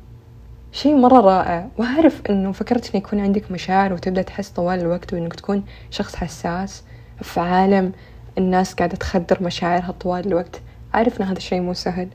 شيء 0.72 0.96
مرة 0.96 1.20
رائع. 1.20 1.68
وأعرف 1.78 2.22
إنه 2.30 2.52
فكرة 2.52 2.82
إن 2.94 2.98
يكون 2.98 3.20
عندك 3.20 3.50
مشاعر 3.52 3.92
وتبدأ 3.92 4.22
تحس 4.22 4.50
طوال 4.50 4.80
الوقت 4.80 5.12
وإنك 5.12 5.34
تكون 5.34 5.64
شخص 5.90 6.16
حساس 6.16 6.84
في 7.22 7.40
عالم 7.40 7.92
الناس 8.38 8.74
قاعدة 8.74 8.96
تخدر 8.96 9.42
مشاعرها 9.42 9.92
طوال 10.00 10.26
الوقت. 10.26 10.60
أعرف 10.94 11.20
إن 11.20 11.26
هذا 11.26 11.36
الشيء 11.36 11.60
مو 11.60 11.74
سهل. 11.74 12.08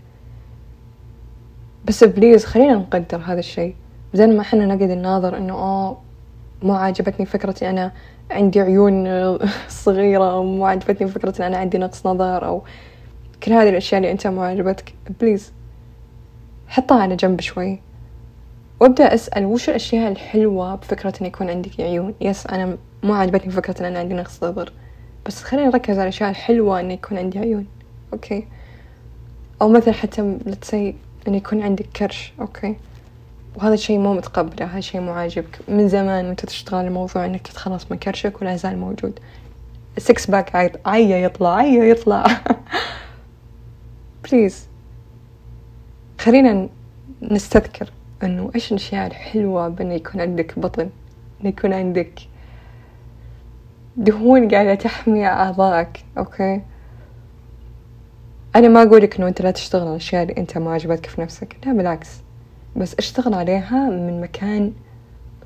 بس 1.85 2.03
بليز 2.03 2.45
خلينا 2.45 2.75
نقدر 2.75 3.21
هذا 3.25 3.39
الشيء. 3.39 3.75
بدل 4.13 4.35
ما 4.35 4.41
إحنا 4.41 4.65
نقعد 4.65 4.83
نناظر 4.91 5.37
إنه 5.37 5.53
آه 5.53 5.97
مو 6.63 6.73
عاجبتني 6.73 7.25
فكرة 7.25 7.69
أنا 7.69 7.91
عندي 8.31 8.61
عيون 8.61 9.07
صغيرة 9.83 10.31
أو 10.31 10.43
مو 10.43 10.65
عاجبتني 10.65 11.07
فكرة 11.07 11.39
ان 11.39 11.45
أنا 11.45 11.57
عندي 11.57 11.77
نقص 11.77 12.05
نظر 12.05 12.45
أو 12.45 12.63
كل 13.43 13.51
هذه 13.53 13.69
الأشياء 13.69 14.01
اللي 14.01 14.11
أنت 14.11 14.27
مو 14.27 14.41
عاجبتك. 14.41 14.93
please. 15.21 15.53
حطها 16.73 17.01
على 17.01 17.15
جنب 17.15 17.41
شوي. 17.41 17.79
وأبدأ 18.79 19.13
أسأل 19.13 19.45
وش 19.45 19.69
الأشياء 19.69 20.11
الحلوة 20.11 20.75
بفكرة 20.75 21.13
إن 21.21 21.25
يكون 21.25 21.49
عندك 21.49 21.81
عيون؟ 21.81 22.15
yes 22.21 22.47
أنا 22.47 22.77
مو 23.03 23.13
عاجبتني 23.13 23.51
فكرة 23.51 23.79
إن 23.79 23.85
أنا 23.85 23.99
عندي 23.99 24.13
نقص 24.13 24.43
نظر 24.43 24.73
بس 25.25 25.43
خلينا 25.43 25.67
نركز 25.67 25.93
على 25.93 26.03
الأشياء 26.03 26.29
الحلوة 26.29 26.79
إنه 26.79 26.93
يكون 26.93 27.17
عندي 27.17 27.39
عيون. 27.39 27.67
okay. 28.13 28.47
أو 29.61 29.69
مثلا 29.69 29.93
حتى 29.93 30.21
let's 30.45 30.77
say 30.77 30.95
إنه 31.27 31.37
يكون 31.37 31.61
عندك 31.61 31.85
كرش. 31.95 32.33
okay. 32.39 32.75
وهذا 33.55 33.73
الشيء 33.73 33.99
مو 33.99 34.13
متقبله 34.13 34.65
هذا 34.65 34.77
الشيء 34.77 35.01
مو 35.01 35.11
عاجبك. 35.11 35.59
من 35.67 35.87
زمان 35.87 36.25
وأنت 36.25 36.45
تشتغل 36.45 36.85
الموضوع 36.85 37.25
إنك 37.25 37.47
تتخلص 37.47 37.85
من 37.91 37.97
كرشك 37.97 38.41
ولا 38.41 38.55
زال 38.55 38.77
موجود. 38.77 39.19
six 39.97 40.25
pack 40.25 40.79
عيا 40.85 41.17
يطلع 41.17 41.55
عيا 41.55 41.83
يطلع. 41.83 42.25
please 44.23 44.72
خلينا 46.23 46.69
نستذكر 47.21 47.89
إنه 48.23 48.51
إيش 48.55 48.71
الأشياء 48.71 49.07
الحلوة 49.07 49.67
بانه 49.67 49.93
يكون 49.93 50.21
عندك 50.21 50.59
بطن 50.59 50.89
إنه 51.41 51.49
يكون 51.49 51.73
عندك 51.73 52.19
دهون 53.97 54.49
قاعدة 54.51 54.75
تحمي 54.75 55.27
أعضائك 55.27 56.05
okay؟ 56.17 56.61
أنا 58.55 58.67
ما 58.67 58.83
أقولك 58.83 59.17
إنه 59.17 59.27
أنت 59.27 59.41
لا 59.41 59.51
تشتغل 59.51 59.81
على 59.81 59.89
الأشياء 59.91 60.23
اللي 60.23 60.37
أنت 60.37 60.57
ما 60.57 60.73
عجبتك 60.73 61.05
في 61.05 61.21
نفسك 61.21 61.57
لا 61.65 61.73
بالعكس 61.73 62.09
بس 62.75 62.95
اشتغل 62.95 63.33
عليها 63.33 63.89
من 63.89 64.21
مكان 64.21 64.73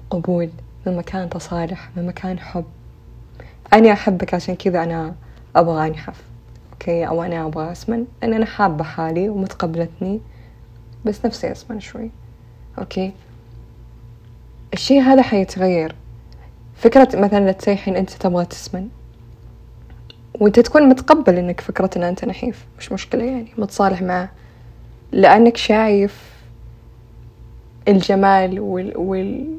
قبول 0.09 0.49
من 0.85 0.97
مكان 0.97 1.29
تصالح 1.29 1.89
من 1.95 2.07
مكان 2.07 2.39
حب. 2.39 2.65
أنا 3.73 3.91
أحبك 3.91 4.33
عشان 4.33 4.55
كذا 4.55 4.83
أنا 4.83 5.15
أبغى 5.55 5.87
أنحف 5.87 6.23
okay؟ 6.73 7.07
أو 7.07 7.23
أنا 7.23 7.45
أبغى 7.45 7.71
أسمن 7.71 8.05
لأن 8.21 8.33
أنا 8.33 8.45
حابة 8.45 8.83
حالي 8.83 9.29
ومتقبلتني. 9.29 10.21
بس 11.05 11.25
نفسي 11.25 11.51
أسمن 11.51 11.79
شوي. 11.79 12.09
okay. 12.79 13.11
الشي 14.73 14.99
هذا 14.99 15.21
حيتغير. 15.21 15.95
فكرة 16.75 17.09
مثلا 17.13 17.45
let's 17.45 17.51
say 17.51 17.70
الحين 17.70 17.95
أنت 17.95 18.09
تبغى 18.09 18.45
تسمن 18.45 18.87
وأنت 20.33 20.59
تكون 20.59 20.89
متقبل 20.89 21.35
إنك 21.37 21.61
فكرة 21.61 21.89
إن 21.97 22.03
أنت 22.03 22.25
نحيف. 22.25 22.65
مش 22.79 22.91
مشكلة 22.91 23.23
يعني. 23.23 23.47
متصالح 23.57 24.01
معه. 24.01 24.29
لأنك 25.11 25.57
شايف 25.57 26.37
الجمال 27.87 28.59
وال, 28.59 28.97
وال 28.97 29.57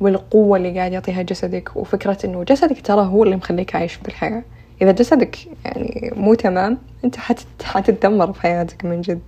والقوة 0.00 0.56
اللي 0.56 0.78
قاعد 0.78 0.92
يعطيها 0.92 1.22
جسدك. 1.22 1.76
وفكرة 1.76 2.18
إنه 2.24 2.44
جسدك 2.44 2.80
ترى 2.80 3.06
هو 3.06 3.24
اللي 3.24 3.36
مخليك 3.36 3.74
عايش 3.76 3.96
بالحياة. 3.96 4.42
إذا 4.82 4.92
جسدك 4.92 5.38
يعني 5.64 6.12
مو 6.16 6.34
تمام 6.34 6.78
حتت... 7.16 7.46
حتتدمر 7.62 8.32
في 8.32 8.40
حياتك 8.40 8.84
من 8.84 9.00
جد. 9.00 9.20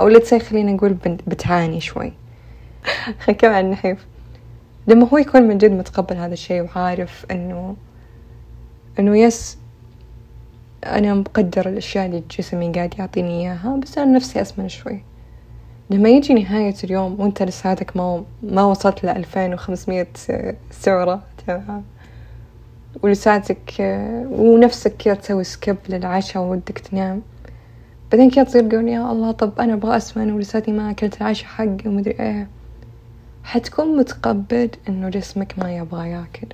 أو 0.00 0.08
لا 0.08 0.18
تسي 0.18 0.38
خلينا 0.38 0.72
نقول 0.72 0.96
بتعاني 1.26 1.80
شوي. 1.80 2.12
خلينا 3.20 3.30
نكمل 3.30 3.54
عن 3.54 3.64
النحيف 3.64 4.06
لما 4.86 5.08
هو 5.08 5.18
يكون 5.18 5.42
من 5.42 5.58
جد 5.58 5.70
متقبل 5.70 6.16
هذا 6.16 6.32
الشيء 6.32 6.62
وعارف 6.62 7.26
إنه 7.30 7.76
إنه 8.98 9.18
يس 9.18 9.58
أنا 10.84 11.14
مقدر 11.14 11.68
الأشياء 11.68 12.06
اللي 12.06 12.22
جسمي 12.38 12.72
قاعد 12.72 12.94
يعطيني 12.98 13.40
إياها 13.40 13.76
بس 13.82 13.98
أنا 13.98 14.12
نفسي 14.12 14.40
أسمن 14.40 14.68
شوي. 14.68 15.02
لما 15.90 16.08
يجي 16.08 16.34
نهاية 16.34 16.74
اليوم 16.84 17.20
وأنت 17.20 17.42
لساتك 17.42 17.96
ما 17.96 18.24
ما 18.42 18.64
وصلت 18.64 19.04
لألفين 19.04 19.54
وخمسمية 19.54 20.08
سعرة 20.70 21.22
تمام؟ 21.46 21.84
ولساتك 23.02 23.72
ونفسك 24.30 24.96
كذا 24.96 25.14
تسوي 25.14 25.44
سكيب 25.44 25.76
للعشاء 25.88 26.42
ودك 26.42 26.78
تنام. 26.78 27.22
بعدين 28.14 28.30
كذا 28.30 28.44
تصير 28.44 28.68
تقول 28.68 28.88
يا 28.88 29.12
الله 29.12 29.32
طب 29.32 29.60
أنا 29.60 29.74
أبغى 29.74 29.96
أسمن 29.96 30.32
ولساتي 30.32 30.72
ما 30.72 30.90
أكلت 30.90 31.20
العشاء 31.20 31.46
حقي 31.48 31.78
ومدري 31.86 32.14
إيه. 32.20 32.48
حتكون 33.44 33.96
متقبل 33.96 34.70
إنه 34.88 35.08
جسمك 35.08 35.58
ما 35.58 35.76
يبغى 35.76 36.10
ياكل. 36.10 36.46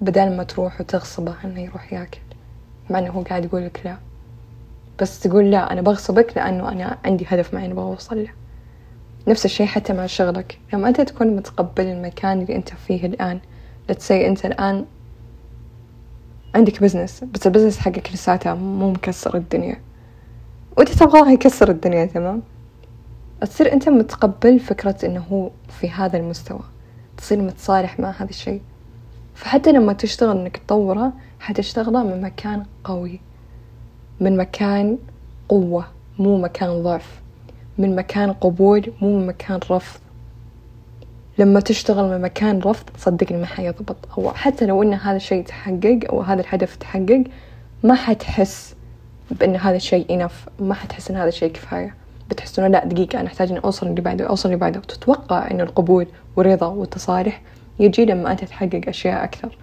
بدل 0.00 0.36
ما 0.36 0.42
تروح 0.42 0.80
وتغصبه 0.80 1.34
إنه 1.44 1.60
يروح 1.60 1.92
ياكل. 1.92 2.20
مع 2.90 2.98
إنه 2.98 3.10
هو 3.10 3.22
قاعد 3.22 3.44
يقول 3.44 3.64
لك 3.64 3.80
لا. 3.84 3.96
بس 5.00 5.20
تقول 5.20 5.50
لا 5.50 5.72
أنا 5.72 5.80
بغصبك 5.80 6.36
لأنه 6.36 6.68
أنا 6.68 6.98
عندي 7.04 7.26
هدف 7.28 7.54
معين 7.54 7.70
أبغى 7.70 7.84
أوصل 7.84 8.16
له. 8.16 8.30
نفس 9.28 9.44
الشي 9.44 9.66
حتى 9.66 9.92
مع 9.92 10.06
شغلك. 10.06 10.58
لما 10.72 10.88
أنت 10.88 11.00
تكون 11.00 11.36
متقبل 11.36 11.86
المكان 11.86 12.40
اللي 12.40 12.56
أنت 12.56 12.68
فيه 12.68 13.06
الآن 13.06 13.40
let's 13.90 14.13
say 14.13 14.26
أنت 14.26 14.46
الآن 14.46 14.84
عندك 16.54 16.82
business 16.82 17.24
بس 17.24 17.46
ال 17.46 17.50
business 17.50 17.78
حقك 17.78 18.12
لساته 18.12 18.54
مو 18.54 18.90
مكسر 18.90 19.36
الدنيا. 19.36 19.91
وأنت 20.76 20.88
تبغاه 20.88 21.30
يكسر 21.30 21.70
الدنيا 21.70 22.04
تمام؟ 22.04 22.42
تصير 23.40 23.72
أنت 23.72 23.88
متقبل 23.88 24.60
فكرة 24.60 24.96
إنه 25.04 25.20
هو 25.32 25.50
في 25.68 25.90
هذا 25.90 26.16
المستوى 26.16 26.60
تصير 27.16 27.42
متصالح 27.42 28.00
مع 28.00 28.10
هذا 28.10 28.30
الشي 28.30 28.60
فحتى 29.34 29.72
لما 29.72 29.92
تشتغل 29.92 30.38
إنك 30.38 30.56
تطوره 30.56 31.12
حتشتغله 31.40 32.04
من 32.04 32.22
مكان 32.22 32.64
قوي 32.84 33.20
من 34.20 34.36
مكان 34.36 34.98
قوة 35.48 35.84
مو 36.18 36.38
مكان 36.38 36.82
ضعف 36.82 37.20
من 37.78 37.96
مكان 37.96 38.32
قبول 38.32 38.92
مو 39.02 39.18
من 39.18 39.26
مكان 39.26 39.60
رفض. 39.70 40.00
لما 41.38 41.60
تشتغل 41.60 42.04
من 42.04 42.20
مكان 42.20 42.58
رفض 42.58 42.90
صدقني 42.98 43.38
ما 43.38 43.46
حيضبط. 43.46 43.96
أو 44.18 44.30
حتى 44.30 44.66
لو 44.66 44.82
إن 44.82 44.94
هذا 44.94 45.16
الشيء 45.16 45.44
تحقق 45.44 46.00
أو 46.10 46.20
هذا 46.20 46.40
الهدف 46.40 46.76
تحقق 46.76 47.24
ما 47.82 47.94
حتحس 47.94 48.74
بأن 49.32 49.56
هذا 49.56 49.76
الشيء 49.76 50.14
إنف 50.14 50.48
ما 50.60 50.74
حتحس 50.74 51.10
إن 51.10 51.16
هذا 51.16 51.28
الشيء 51.28 51.52
كفاية. 51.52 51.94
بتحس 52.30 52.58
إنه 52.58 52.68
لا 52.68 52.84
دقيقة 52.84 53.20
أنا 53.20 53.28
أحتاج 53.28 53.50
إني 53.50 53.60
أوصل 53.64 53.86
اللي 53.86 54.00
بعده 54.00 54.26
أوصل 54.26 54.48
اللي 54.48 54.60
بعده. 54.60 54.78
وتتوقع 54.78 55.50
إنه 55.50 55.62
القبول 55.62 56.06
والرضا 56.36 56.66
والتصالح 56.66 57.40
يجي 57.78 58.04
لما 58.04 58.32
أنت 58.32 58.44
تحقق 58.44 58.80
أشياء 58.88 59.24
أكثر. 59.24 59.56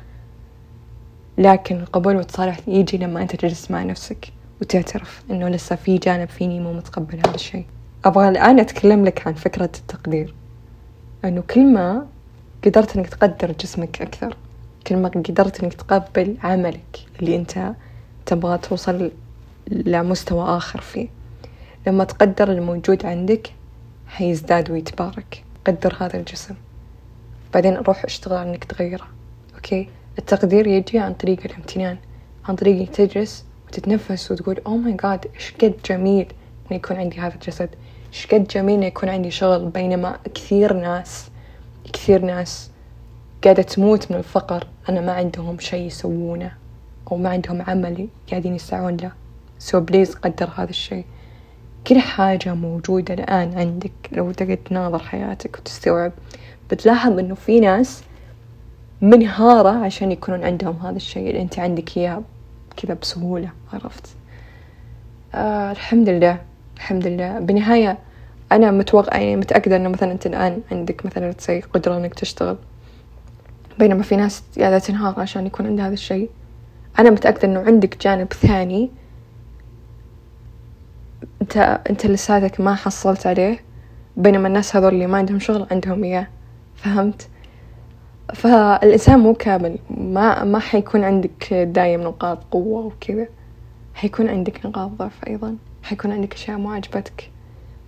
لكن 1.37 1.79
القبول 1.79 2.15
والتصالح 2.15 2.59
يجي 2.67 2.97
لما 2.97 3.21
أنت 3.21 3.35
تجلس 3.35 3.71
مع 3.71 3.83
نفسك 3.83 4.31
وتعترف 4.61 5.23
إنه 5.31 5.49
لسه 5.49 5.75
في 5.75 5.97
جانب 5.97 6.29
فيني 6.29 6.59
مو 6.59 6.73
متقبل 6.73 7.17
هذا 7.17 7.35
الشيء. 7.35 7.65
أبغى 8.05 8.29
الآن 8.29 8.59
أتكلم 8.59 9.05
لك 9.05 9.27
عن 9.27 9.33
فكرة 9.33 9.69
التقدير. 9.77 10.33
إنه 11.25 11.41
كل 11.41 11.65
ما 11.65 12.05
قدرت 12.65 12.97
إنك 12.97 13.07
تقدر 13.07 13.51
جسمك 13.51 14.01
أكثر 14.01 14.37
كل 14.87 14.97
ما 14.97 15.09
قدرت 15.09 15.63
إنك 15.63 15.73
تقبل 15.73 16.37
عملك 16.43 16.99
اللي 17.19 17.35
أنت 17.35 17.71
تبغى 18.25 18.57
توصل 18.57 19.11
لمستوى 19.71 20.57
آخر 20.57 20.81
فيه. 20.81 21.07
لما 21.87 22.03
تقدر 22.03 22.51
الموجود 22.51 23.05
عندك 23.05 23.53
حيزداد 24.07 24.71
ويتبارك. 24.71 25.43
قدر 25.67 25.95
هذا 25.99 26.17
الجسم. 26.17 26.55
بعدين 27.53 27.77
روح 27.77 28.05
اشتغل 28.05 28.37
على 28.37 28.49
إنك 28.49 28.63
تغيره. 28.63 29.07
okay؟ 29.55 29.89
التقدير 30.19 30.67
يجي 30.67 30.99
عن 30.99 31.13
طريق 31.13 31.39
الامتنان. 31.45 31.97
عن 32.45 32.55
طريق 32.55 32.77
إنك 32.77 32.89
تجلس 32.89 33.45
وتتنفس 33.67 34.31
وتقول 34.31 34.61
oh 34.65 34.77
my 34.77 34.93
god 34.93 35.25
إيش 35.35 35.53
قد 35.61 35.73
جميل 35.89 36.27
إنه 36.65 36.79
يكون 36.79 36.97
عندي 36.97 37.19
هذا 37.19 37.33
الجسد. 37.35 37.69
إيش 38.13 38.27
قد 38.27 38.47
جميل 38.47 38.75
إنه 38.75 38.85
يكون 38.85 39.09
عندي 39.09 39.31
شغل. 39.31 39.65
بينما 39.65 40.19
كثير 40.33 40.73
ناس 40.73 41.29
كثير 41.93 42.21
ناس 42.25 42.71
قاعدة 43.43 43.63
تموت 43.63 44.11
من 44.11 44.17
الفقر. 44.17 44.67
أنا 44.89 45.01
ما 45.01 45.11
عندهم 45.11 45.59
شيء 45.59 45.87
يسوونه 45.87 46.51
أو 47.11 47.17
ما 47.17 47.29
عندهم 47.29 47.61
عمل 47.61 48.07
قاعدين 48.29 48.55
يسعون 48.55 48.97
له. 48.97 49.11
so 49.59 49.79
please 49.79 50.15
قدر 50.15 50.49
هذا 50.55 50.69
الشيء. 50.69 51.05
كل 51.87 51.99
حاجة 51.99 52.53
موجودة 52.53 53.13
الآن 53.13 53.57
عندك 53.57 53.91
لو 54.11 54.31
تقعد 54.31 54.57
تناظر 54.57 54.99
حياتك 54.99 55.59
وتستوعب. 55.59 56.11
بتلاحظ 56.71 57.19
إنه 57.19 57.35
في 57.35 57.59
ناس 57.59 58.03
منهارة 59.01 59.69
عشان 59.85 60.11
يكونون 60.11 60.43
عندهم 60.43 60.77
هذا 60.77 60.95
الشيء 60.95 61.29
اللي 61.29 61.41
أنت 61.41 61.59
عندك 61.59 61.97
إياه 61.97 62.21
كذا 62.77 62.93
بسهولة 62.93 63.49
عرفت؟ 63.73 64.07
آه 65.35 65.71
الحمد 65.71 66.09
لله 66.09 66.41
الحمد 66.75 67.07
لله 67.07 67.39
بالنهاية 67.39 67.97
أنا 68.51 68.71
متوقع 68.71 69.17
يعني 69.17 69.35
متأكدة 69.35 69.75
إنه 69.75 69.89
مثلا 69.89 70.11
أنت 70.11 70.25
الآن 70.25 70.61
عندك 70.71 71.05
مثلا 71.05 71.31
تسي 71.31 71.61
قدرة 71.61 71.97
إنك 71.97 72.13
تشتغل. 72.13 72.57
بينما 73.79 74.03
في 74.03 74.15
ناس 74.15 74.43
قاعدة 74.59 74.79
تنهار 74.79 75.19
عشان 75.19 75.45
يكون 75.47 75.65
عندها 75.65 75.87
هذا 75.87 75.93
الشيء. 75.93 76.29
أنا 76.99 77.09
متأكدة 77.09 77.47
إنه 77.47 77.59
عندك 77.59 78.03
جانب 78.03 78.33
ثاني 78.33 78.89
أنت 81.41 81.57
أنت 81.89 82.05
لساتك 82.05 82.61
ما 82.61 82.75
حصلت 82.75 83.27
عليه 83.27 83.59
بينما 84.17 84.47
الناس 84.47 84.75
هذول 84.75 84.93
اللي 84.93 85.07
ما 85.07 85.17
عندهم 85.17 85.39
شغل 85.39 85.67
عندهم 85.71 86.03
إياه. 86.03 86.27
فهمت؟ 86.75 87.27
فالإنسان 88.33 89.19
مو 89.19 89.33
كامل. 89.33 89.79
ما 89.89 90.43
ما 90.43 90.59
حيكون 90.59 91.03
عندك 91.03 91.53
دايم 91.53 92.01
نقاط 92.01 92.43
قوة 92.51 92.85
وكذا. 92.85 93.27
حيكون 93.93 94.29
عندك 94.29 94.65
نقاط 94.65 94.89
ضعف 94.91 95.27
أيضا. 95.27 95.55
حيكون 95.83 96.11
عندك 96.11 96.33
أشياء 96.33 96.57
ما 96.57 96.73
عجبتك 96.73 97.29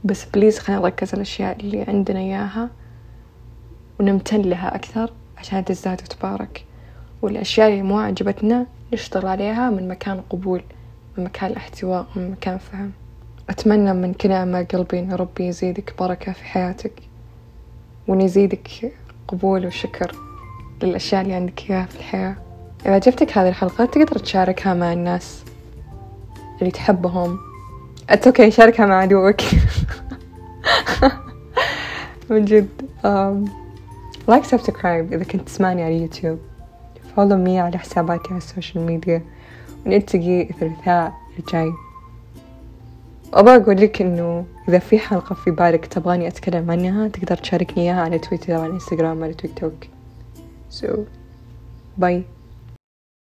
بس 0.04 0.26
بليز 0.26 0.60
خلينا 0.60 0.82
نركز 0.82 1.08
على 1.08 1.15
الأشياء 1.15 1.60
اللي 1.60 1.82
عندنا 1.82 2.20
إياها 2.20 2.70
ونمتن 4.00 4.41
لها 4.41 4.76
أكثر 4.76 5.12
عشان 5.38 5.65
تزداد 5.65 6.02
وتبارك 6.02 6.65
والأشياء 7.22 7.70
اللي 7.70 7.82
مو 7.82 8.00
عجبتنا 8.00 8.65
نشتغل 8.94 9.28
عليها 9.28 9.70
من 9.70 9.88
مكان 9.88 10.22
قبول 10.30 10.62
من 11.17 11.24
مكان 11.24 11.52
الاحتواء 11.52 12.06
من 12.15 12.32
مكان 12.32 12.58
فهم. 12.58 12.91
أتمنى 13.52 13.94
من 13.94 14.14
كل 14.14 14.32
أعماق 14.32 14.66
قلبي 14.66 15.00
إن 15.00 15.14
ربي 15.14 15.48
يزيدك 15.48 15.94
بركة 16.00 16.32
في 16.32 16.44
حياتك 16.44 16.92
وإن 18.08 18.22
يزيدك 18.22 18.94
قبول 19.28 19.66
وشكر 19.66 20.16
للأشياء 20.84 21.22
اللي 21.22 21.34
عندك 21.34 21.70
إياها 21.70 21.86
في 21.86 21.96
الحياة. 21.96 22.36
إذا 22.86 22.94
عجبتك 22.94 23.38
هذه 23.38 23.50
الحلقة 23.50 23.86
تقدر 23.86 24.20
تشاركها 24.20 24.74
مع 24.74 24.94
الناس 24.94 25.44
اللي 26.60 26.72
تحبهم. 26.72 27.40
it's 28.10 28.28
okay 28.28 28.52
شاركها 28.52 28.86
مع 28.86 28.96
عدوك. 28.96 29.42
من 32.30 32.46
جد 32.46 32.70
like 34.28 34.44
subscribe 34.44 35.13
إذا 35.14 35.24
كنت 35.24 35.42
تسمعني 35.42 35.84
على 35.84 36.02
يوتيوب 36.02 36.40
follow 37.15 37.38
me 37.38 37.60
على 37.60 37.78
حساباتي 37.78 38.30
على 38.30 38.38
ال 38.38 38.44
social 38.44 38.86
media 38.86 39.22
ونلتقي 39.86 40.42
الثلاثاء 40.42 41.14
الجاي. 41.40 41.74
وأبغى 43.34 43.56
أقول 43.56 43.82
لك 43.82 44.02
إنه 44.02 44.46
إذا 44.70 44.80
في 44.80 45.00
حلقة 45.00 45.36
في 45.36 45.52
بالك 45.52 45.86
تبغاني 45.86 46.28
أتكلم 46.28 46.72
عنها 46.72 47.08
تقدر 47.08 47.38
تشاركني 47.38 47.84
إياها 47.84 48.02
على 48.02 48.20
تويتر 48.20 48.56
أو 48.56 48.62
على 48.62 48.74
إنستغرام 48.74 49.24
على 49.24 49.34
تيك 49.34 49.60
توك. 49.60 49.74
So 50.72 50.88
bye. 52.02 52.40